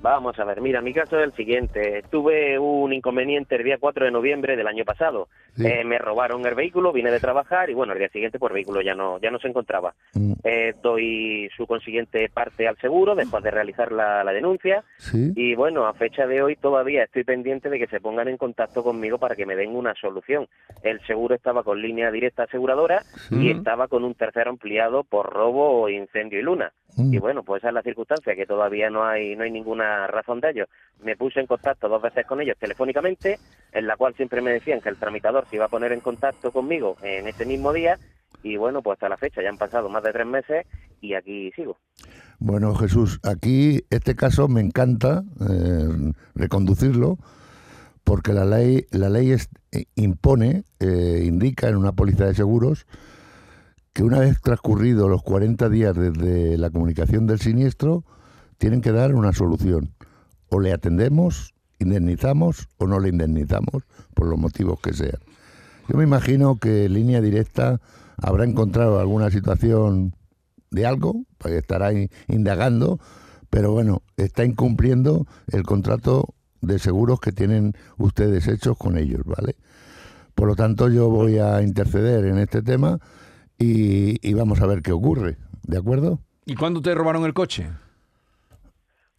Vamos 0.00 0.38
a 0.38 0.44
ver, 0.44 0.60
mira, 0.60 0.80
mi 0.80 0.92
caso 0.94 1.18
es 1.18 1.24
el 1.24 1.32
siguiente. 1.32 2.04
Tuve 2.08 2.56
un 2.58 2.92
inconveniente 2.92 3.56
el 3.56 3.64
día 3.64 3.78
4 3.80 4.04
de 4.04 4.10
noviembre 4.12 4.56
del 4.56 4.68
año 4.68 4.84
pasado. 4.84 5.26
Sí. 5.56 5.66
Eh, 5.66 5.82
me 5.84 5.98
robaron 5.98 6.46
el 6.46 6.54
vehículo, 6.54 6.92
vine 6.92 7.10
de 7.10 7.18
trabajar 7.18 7.68
y 7.68 7.74
bueno, 7.74 7.92
el 7.94 7.98
día 7.98 8.08
siguiente 8.08 8.38
pues 8.38 8.50
el 8.50 8.54
vehículo 8.54 8.80
ya 8.80 8.94
no, 8.94 9.18
ya 9.20 9.32
no 9.32 9.40
se 9.40 9.48
encontraba. 9.48 9.94
Mm, 10.14 10.34
Eh, 10.44 10.74
doy 10.80 11.48
su 11.56 11.66
consiguiente 11.66 12.28
parte 12.32 12.68
al 12.68 12.76
seguro 12.76 13.16
después 13.16 13.42
de 13.42 13.50
realizar 13.50 13.90
la, 13.90 14.22
la 14.22 14.32
denuncia 14.32 14.84
¿Sí? 14.98 15.32
y 15.34 15.56
bueno, 15.56 15.86
a 15.86 15.94
fecha 15.94 16.28
de 16.28 16.42
hoy 16.42 16.54
todavía 16.54 17.02
estoy 17.02 17.24
pendiente 17.24 17.68
de 17.68 17.78
que 17.80 17.88
se 17.88 18.00
pongan 18.00 18.28
en 18.28 18.36
contacto 18.36 18.84
conmigo 18.84 19.18
para 19.18 19.34
que 19.34 19.46
me 19.46 19.56
den 19.56 19.74
una 19.74 19.94
solución. 19.96 20.46
El 20.84 21.00
seguro 21.06 21.34
estaba 21.34 21.64
con 21.64 21.82
línea 21.82 22.12
directa 22.12 22.44
aseguradora 22.44 23.02
y 23.32 23.50
estaba 23.50 23.88
con 23.88 24.04
un 24.04 24.14
tercero 24.14 24.50
ampliado 24.50 25.02
por 25.02 25.28
robo, 25.32 25.88
incendio 25.88 26.38
y 26.38 26.42
luna. 26.42 26.72
Mm. 26.96 27.14
Y 27.14 27.18
bueno, 27.18 27.42
pues 27.42 27.60
esa 27.60 27.68
es 27.68 27.74
la 27.74 27.82
circunstancia, 27.82 28.34
que 28.34 28.46
todavía 28.46 28.90
no 28.90 29.04
hay, 29.04 29.36
no 29.36 29.44
hay 29.44 29.50
ninguna 29.50 30.06
razón 30.06 30.40
de 30.40 30.50
ello. 30.50 30.64
Me 31.02 31.16
puse 31.16 31.40
en 31.40 31.46
contacto 31.46 31.88
dos 31.88 32.02
veces 32.02 32.26
con 32.26 32.40
ellos 32.40 32.56
telefónicamente, 32.58 33.38
en 33.72 33.86
la 33.86 33.96
cual 33.96 34.14
siempre 34.14 34.40
me 34.40 34.50
decían 34.52 34.80
que 34.80 34.88
el 34.88 34.96
tramitador 34.96 35.46
se 35.48 35.56
iba 35.56 35.66
a 35.66 35.68
poner 35.68 35.92
en 35.92 36.00
contacto 36.00 36.50
conmigo 36.50 36.96
en 37.02 37.28
ese 37.28 37.44
mismo 37.46 37.72
día. 37.72 37.98
Y 38.42 38.56
bueno, 38.56 38.82
pues 38.82 38.96
hasta 38.96 39.08
la 39.08 39.16
fecha 39.16 39.42
ya 39.42 39.48
han 39.48 39.58
pasado 39.58 39.88
más 39.88 40.02
de 40.02 40.12
tres 40.12 40.26
meses 40.26 40.66
y 41.00 41.14
aquí 41.14 41.50
sigo. 41.52 41.76
Bueno, 42.40 42.74
Jesús, 42.74 43.20
aquí 43.24 43.82
este 43.90 44.14
caso 44.14 44.46
me 44.48 44.60
encanta 44.60 45.24
eh, 45.40 46.12
reconducirlo 46.34 47.18
porque 48.04 48.32
la 48.32 48.44
ley, 48.44 48.86
la 48.90 49.08
ley 49.08 49.32
es- 49.32 49.50
eh, 49.72 49.84
impone, 49.96 50.62
eh, 50.80 51.22
indica 51.26 51.68
en 51.68 51.76
una 51.76 51.92
póliza 51.92 52.26
de 52.26 52.34
seguros 52.34 52.86
que 53.98 54.04
una 54.04 54.20
vez 54.20 54.40
transcurridos 54.40 55.10
los 55.10 55.24
40 55.24 55.68
días 55.70 55.92
desde 55.96 56.56
la 56.56 56.70
comunicación 56.70 57.26
del 57.26 57.40
siniestro, 57.40 58.04
tienen 58.56 58.80
que 58.80 58.92
dar 58.92 59.12
una 59.12 59.32
solución. 59.32 59.92
O 60.50 60.60
le 60.60 60.72
atendemos, 60.72 61.52
indemnizamos 61.80 62.68
o 62.76 62.86
no 62.86 63.00
le 63.00 63.08
indemnizamos, 63.08 63.82
por 64.14 64.28
los 64.28 64.38
motivos 64.38 64.78
que 64.80 64.92
sean. 64.92 65.18
Yo 65.88 65.96
me 65.96 66.04
imagino 66.04 66.60
que 66.60 66.88
Línea 66.88 67.20
Directa 67.20 67.80
habrá 68.18 68.44
encontrado 68.44 69.00
alguna 69.00 69.32
situación 69.32 70.14
de 70.70 70.86
algo, 70.86 71.24
pues 71.36 71.54
estará 71.54 71.92
in- 71.92 72.08
indagando, 72.28 73.00
pero 73.50 73.72
bueno, 73.72 74.02
está 74.16 74.44
incumpliendo 74.44 75.26
el 75.48 75.64
contrato 75.64 76.36
de 76.60 76.78
seguros 76.78 77.18
que 77.18 77.32
tienen 77.32 77.72
ustedes 77.96 78.46
hechos 78.46 78.76
con 78.78 78.96
ellos, 78.96 79.22
¿vale? 79.24 79.56
Por 80.36 80.46
lo 80.46 80.54
tanto, 80.54 80.88
yo 80.88 81.10
voy 81.10 81.38
a 81.38 81.62
interceder 81.62 82.26
en 82.26 82.38
este 82.38 82.62
tema 82.62 83.00
y, 83.58 84.26
y 84.28 84.34
vamos 84.34 84.60
a 84.60 84.66
ver 84.66 84.82
qué 84.82 84.92
ocurre, 84.92 85.36
¿de 85.64 85.78
acuerdo? 85.78 86.20
¿Y 86.46 86.54
cuándo 86.54 86.80
te 86.80 86.94
robaron 86.94 87.24
el 87.24 87.34
coche? 87.34 87.68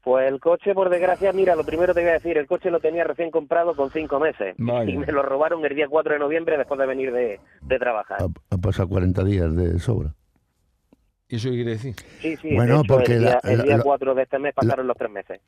Pues 0.02 0.28
el 0.32 0.40
coche, 0.40 0.74
por 0.74 0.90
desgracia, 0.90 1.34
mira, 1.34 1.56
lo 1.56 1.66
primero 1.66 1.94
te 1.94 2.00
voy 2.02 2.10
a 2.10 2.14
decir, 2.14 2.38
el 2.38 2.48
coche 2.48 2.72
lo 2.72 2.80
tenía 2.80 3.04
recién 3.04 3.30
comprado 3.32 3.76
con 3.76 3.92
cinco 3.92 4.20
meses 4.20 4.56
Vaya. 4.58 4.90
y 4.90 4.98
me 4.98 5.06
lo 5.12 5.22
robaron 5.22 5.64
el 5.66 5.76
día 5.76 5.88
4 5.90 6.14
de 6.14 6.20
noviembre 6.20 6.58
después 6.58 6.80
de 6.80 6.86
venir 6.88 7.12
de, 7.12 7.40
de 7.62 7.80
trabajar. 7.80 8.18
Ha, 8.22 8.56
ha 8.56 8.58
pasado 8.58 8.88
40 8.90 9.24
días 9.26 9.54
de 9.56 9.78
sobra. 9.80 10.16
¿Y 11.28 11.36
eso 11.36 11.50
qué 11.50 11.56
quiere 11.56 11.72
decir? 11.72 11.96
Sí, 12.22 12.38
sí, 12.38 12.56
Bueno, 12.56 12.76
de 12.78 12.80
hecho, 12.80 12.94
porque 12.96 13.14
el 13.14 13.20
día, 13.20 13.40
la- 13.44 13.52
el 13.52 13.58
la- 13.60 13.64
día 13.66 13.78
la- 13.78 13.84
4 13.84 14.16
de 14.16 14.24
este 14.24 14.40
mes 14.40 14.54
pasaron 14.56 14.88
los 14.88 14.98
tres 14.98 15.12
meses. 15.12 15.42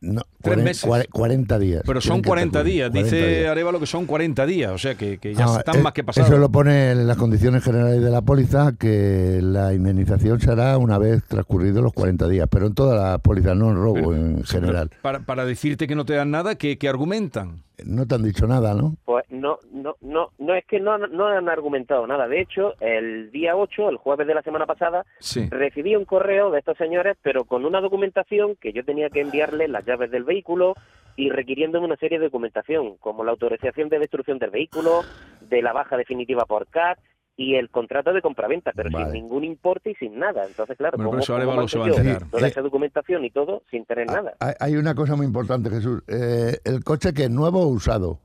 No, 0.00 0.22
Tres 0.42 0.58
meses. 0.62 0.84
cuare- 0.84 1.08
40 1.10 1.58
días. 1.58 1.82
Pero 1.86 2.00
son 2.00 2.08
Tienen 2.16 2.22
que 2.22 2.28
40 2.28 2.52
transcurrir, 2.52 2.74
días. 2.74 2.90
40 2.90 3.16
Dice 3.16 3.38
días. 3.40 3.50
Arevalo 3.50 3.80
que 3.80 3.86
son 3.86 4.06
40 4.06 4.46
días. 4.46 4.72
O 4.72 4.78
sea 4.78 4.94
que, 4.94 5.18
que 5.18 5.34
ya 5.34 5.46
Ah, 5.48 5.56
están 5.58 5.76
eh, 5.76 5.82
más 5.82 5.92
que 5.94 6.04
pasados. 6.04 6.28
Eso 6.30 6.38
lo 6.38 6.50
pone 6.50 6.90
en 6.92 7.06
las 7.06 7.16
condiciones 7.16 7.64
generales 7.64 8.02
de 8.02 8.10
la 8.10 8.20
póliza, 8.22 8.72
que 8.78 9.40
la 9.42 9.72
indemnización 9.72 10.38
se 10.40 10.50
hará 10.50 10.76
una 10.78 10.98
vez 10.98 11.24
transcurridos 11.24 11.82
los 11.82 11.92
40 11.94 12.28
días, 12.28 12.46
pero 12.50 12.66
en 12.66 12.74
todas 12.74 13.00
las 13.02 13.20
pólizas, 13.20 13.56
no 13.56 13.70
en 13.70 13.76
robo 13.76 13.94
Pero- 13.94 14.14
en 14.16 14.44
general. 14.44 14.90
Para, 15.02 15.20
para 15.20 15.44
decirte 15.46 15.86
que 15.86 15.94
no 15.94 16.04
te 16.04 16.12
dan 16.14 16.30
nada, 16.30 16.56
que, 16.56 16.76
que 16.78 16.88
argumentan. 16.88 17.62
No 17.84 18.06
te 18.06 18.14
han 18.14 18.22
dicho 18.22 18.46
nada, 18.46 18.74
¿no? 18.74 18.94
Pues 19.04 19.24
no, 19.30 19.58
no, 19.70 19.96
no, 20.00 20.30
no 20.38 20.54
es 20.54 20.64
que 20.64 20.80
no, 20.80 20.96
no 20.98 21.26
han 21.26 21.48
argumentado 21.48 22.06
nada. 22.06 22.26
De 22.26 22.40
hecho, 22.40 22.72
el 22.80 23.30
día 23.30 23.54
8, 23.54 23.90
el 23.90 23.96
jueves 23.98 24.26
de 24.26 24.34
la 24.34 24.42
semana 24.42 24.64
pasada, 24.66 25.04
Sí. 25.18 25.46
recibí 25.50 25.94
un 25.94 26.04
correo 26.06 26.50
de 26.50 26.60
estos 26.60 26.78
señores, 26.78 27.16
pero 27.22 27.44
con 27.44 27.64
una 27.66 27.80
documentación 27.80 28.56
que 28.56 28.72
yo 28.72 28.84
tenía 28.84 29.10
que 29.10 29.20
enviarles 29.20 29.68
las 29.68 29.84
llaves 29.84 30.10
del 30.10 30.24
vehículo 30.24 30.74
y 31.16 31.30
requiriéndome 31.30 31.86
una 31.86 31.96
serie 31.96 32.18
de 32.18 32.26
documentación, 32.26 32.96
como 32.98 33.24
la 33.24 33.32
autorización 33.32 33.88
de 33.88 33.98
destrucción 33.98 34.38
del 34.38 34.50
vehículo, 34.50 35.02
de 35.42 35.62
la 35.62 35.72
baja 35.72 35.96
definitiva 35.96 36.44
por 36.46 36.66
CAT 36.68 36.98
y 37.38 37.54
el 37.56 37.68
contrato 37.70 38.12
de 38.14 38.22
compraventa, 38.22 38.72
pero 38.74 38.88
Vale. 38.90 39.04
sin 39.06 39.14
ningún 39.24 39.44
importe 39.44 39.90
y 39.90 39.94
sin 39.96 40.18
nada. 40.18 40.46
Entonces, 40.46 40.76
claro, 40.76 40.96
Bueno, 40.96 41.10
¿cómo, 41.10 41.20
pero 41.20 41.22
eso 41.22 41.32
cómo 41.46 41.62
va 41.62 41.66
yo 41.66 42.28
toda 42.30 42.46
Eh, 42.46 42.50
esa 42.50 42.62
documentación 42.62 43.24
y 43.24 43.30
todo 43.30 43.62
sin 43.70 43.84
tener 43.84 44.06
nada? 44.06 44.34
Hay, 44.40 44.54
hay 44.58 44.76
una 44.76 44.94
cosa 44.94 45.16
muy 45.16 45.26
importante, 45.26 45.68
Jesús. 45.68 46.02
Eh, 46.08 46.58
el 46.64 46.82
coche 46.82 47.12
que 47.12 47.24
es 47.24 47.30
nuevo 47.30 47.60
o 47.62 47.66
usado. 47.68 48.20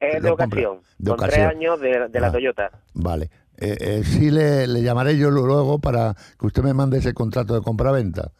Es 0.00 0.20
de 0.20 0.30
ocasión, 0.30 0.80
de 0.98 1.10
con 1.10 1.20
ocasión. 1.20 1.46
tres 1.48 1.56
años 1.56 1.80
de, 1.80 2.08
de 2.08 2.20
la 2.20 2.26
Ah. 2.28 2.32
Toyota. 2.32 2.70
Vale. 2.94 3.30
Eh, 3.58 3.76
eh, 3.80 4.02
sí 4.04 4.30
le, 4.32 4.66
le 4.66 4.82
llamaré 4.82 5.16
yo 5.16 5.30
luego 5.30 5.78
para 5.78 6.14
que 6.40 6.46
usted 6.46 6.64
me 6.64 6.74
mande 6.74 6.98
ese 6.98 7.14
contrato 7.14 7.54
de 7.54 7.60
compraventa. 7.62 8.32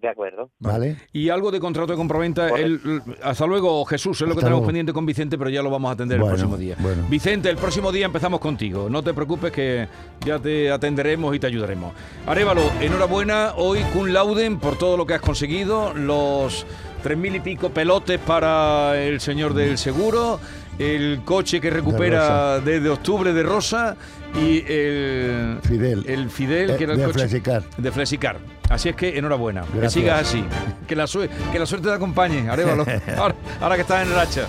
De 0.00 0.08
acuerdo. 0.08 0.50
¿Vale? 0.58 0.96
Y 1.12 1.30
algo 1.30 1.50
de 1.50 1.58
contrato 1.58 1.92
de 1.92 1.96
compraventa. 1.96 2.48
El- 2.50 3.02
hasta 3.22 3.46
luego, 3.46 3.84
Jesús. 3.86 4.20
Es 4.20 4.28
lo 4.28 4.34
que 4.34 4.40
tenemos 4.40 4.58
luego. 4.58 4.66
pendiente 4.66 4.92
con 4.92 5.06
Vicente, 5.06 5.38
pero 5.38 5.48
ya 5.50 5.62
lo 5.62 5.70
vamos 5.70 5.88
a 5.88 5.92
atender 5.94 6.18
Bueno, 6.18 6.34
el 6.34 6.40
próximo 6.40 6.56
día. 6.58 6.76
bueno. 6.78 7.04
Vicente, 7.08 7.48
el 7.48 7.56
próximo 7.56 7.90
día 7.90 8.06
empezamos 8.06 8.38
contigo. 8.40 8.88
No 8.90 9.02
te 9.02 9.14
preocupes 9.14 9.50
que 9.52 9.88
ya 10.24 10.38
te 10.38 10.70
atenderemos 10.70 11.34
y 11.34 11.38
te 11.38 11.46
ayudaremos. 11.46 11.94
Arevalo, 12.26 12.62
enhorabuena 12.80 13.54
hoy 13.56 13.80
cum 13.94 14.06
laudem 14.08 14.58
por 14.60 14.76
todo 14.76 14.96
lo 14.96 15.06
que 15.06 15.14
has 15.14 15.20
conseguido. 15.22 15.94
Los 15.94 16.66
tres 17.02 17.16
mil 17.16 17.34
y 17.34 17.40
pico 17.40 17.70
pelotes 17.70 18.18
para 18.20 19.00
el 19.02 19.20
señor 19.20 19.54
del 19.54 19.78
seguro 19.78 20.38
el 20.78 21.22
coche 21.24 21.58
que 21.58 21.70
recupera 21.70 22.60
desde 22.60 22.90
octubre 22.90 23.32
de 23.32 23.42
Rosa 23.42 23.96
y 24.36 24.64
el 24.68 25.58
Fidel, 25.62 26.04
el 26.06 26.30
Fidel 26.30 26.76
que 26.76 26.84
era 26.84 26.92
el 26.92 26.98
de 26.98 27.04
coche 27.04 27.18
Flexicar. 27.20 27.62
de 27.76 27.92
Flexicar. 27.92 28.38
Así 28.68 28.88
es 28.88 28.96
que 28.96 29.16
enhorabuena, 29.16 29.62
que 29.80 29.88
sigas 29.88 30.22
así, 30.28 30.44
que 30.86 30.96
la, 30.96 31.06
que 31.52 31.58
la 31.58 31.66
suerte 31.66 31.88
te 31.88 31.94
acompañe, 31.94 32.48
Arévalo, 32.50 32.84
ahora, 33.16 33.34
ahora 33.60 33.76
que 33.76 33.82
estás 33.82 34.06
en 34.06 34.12
racha. 34.14 34.46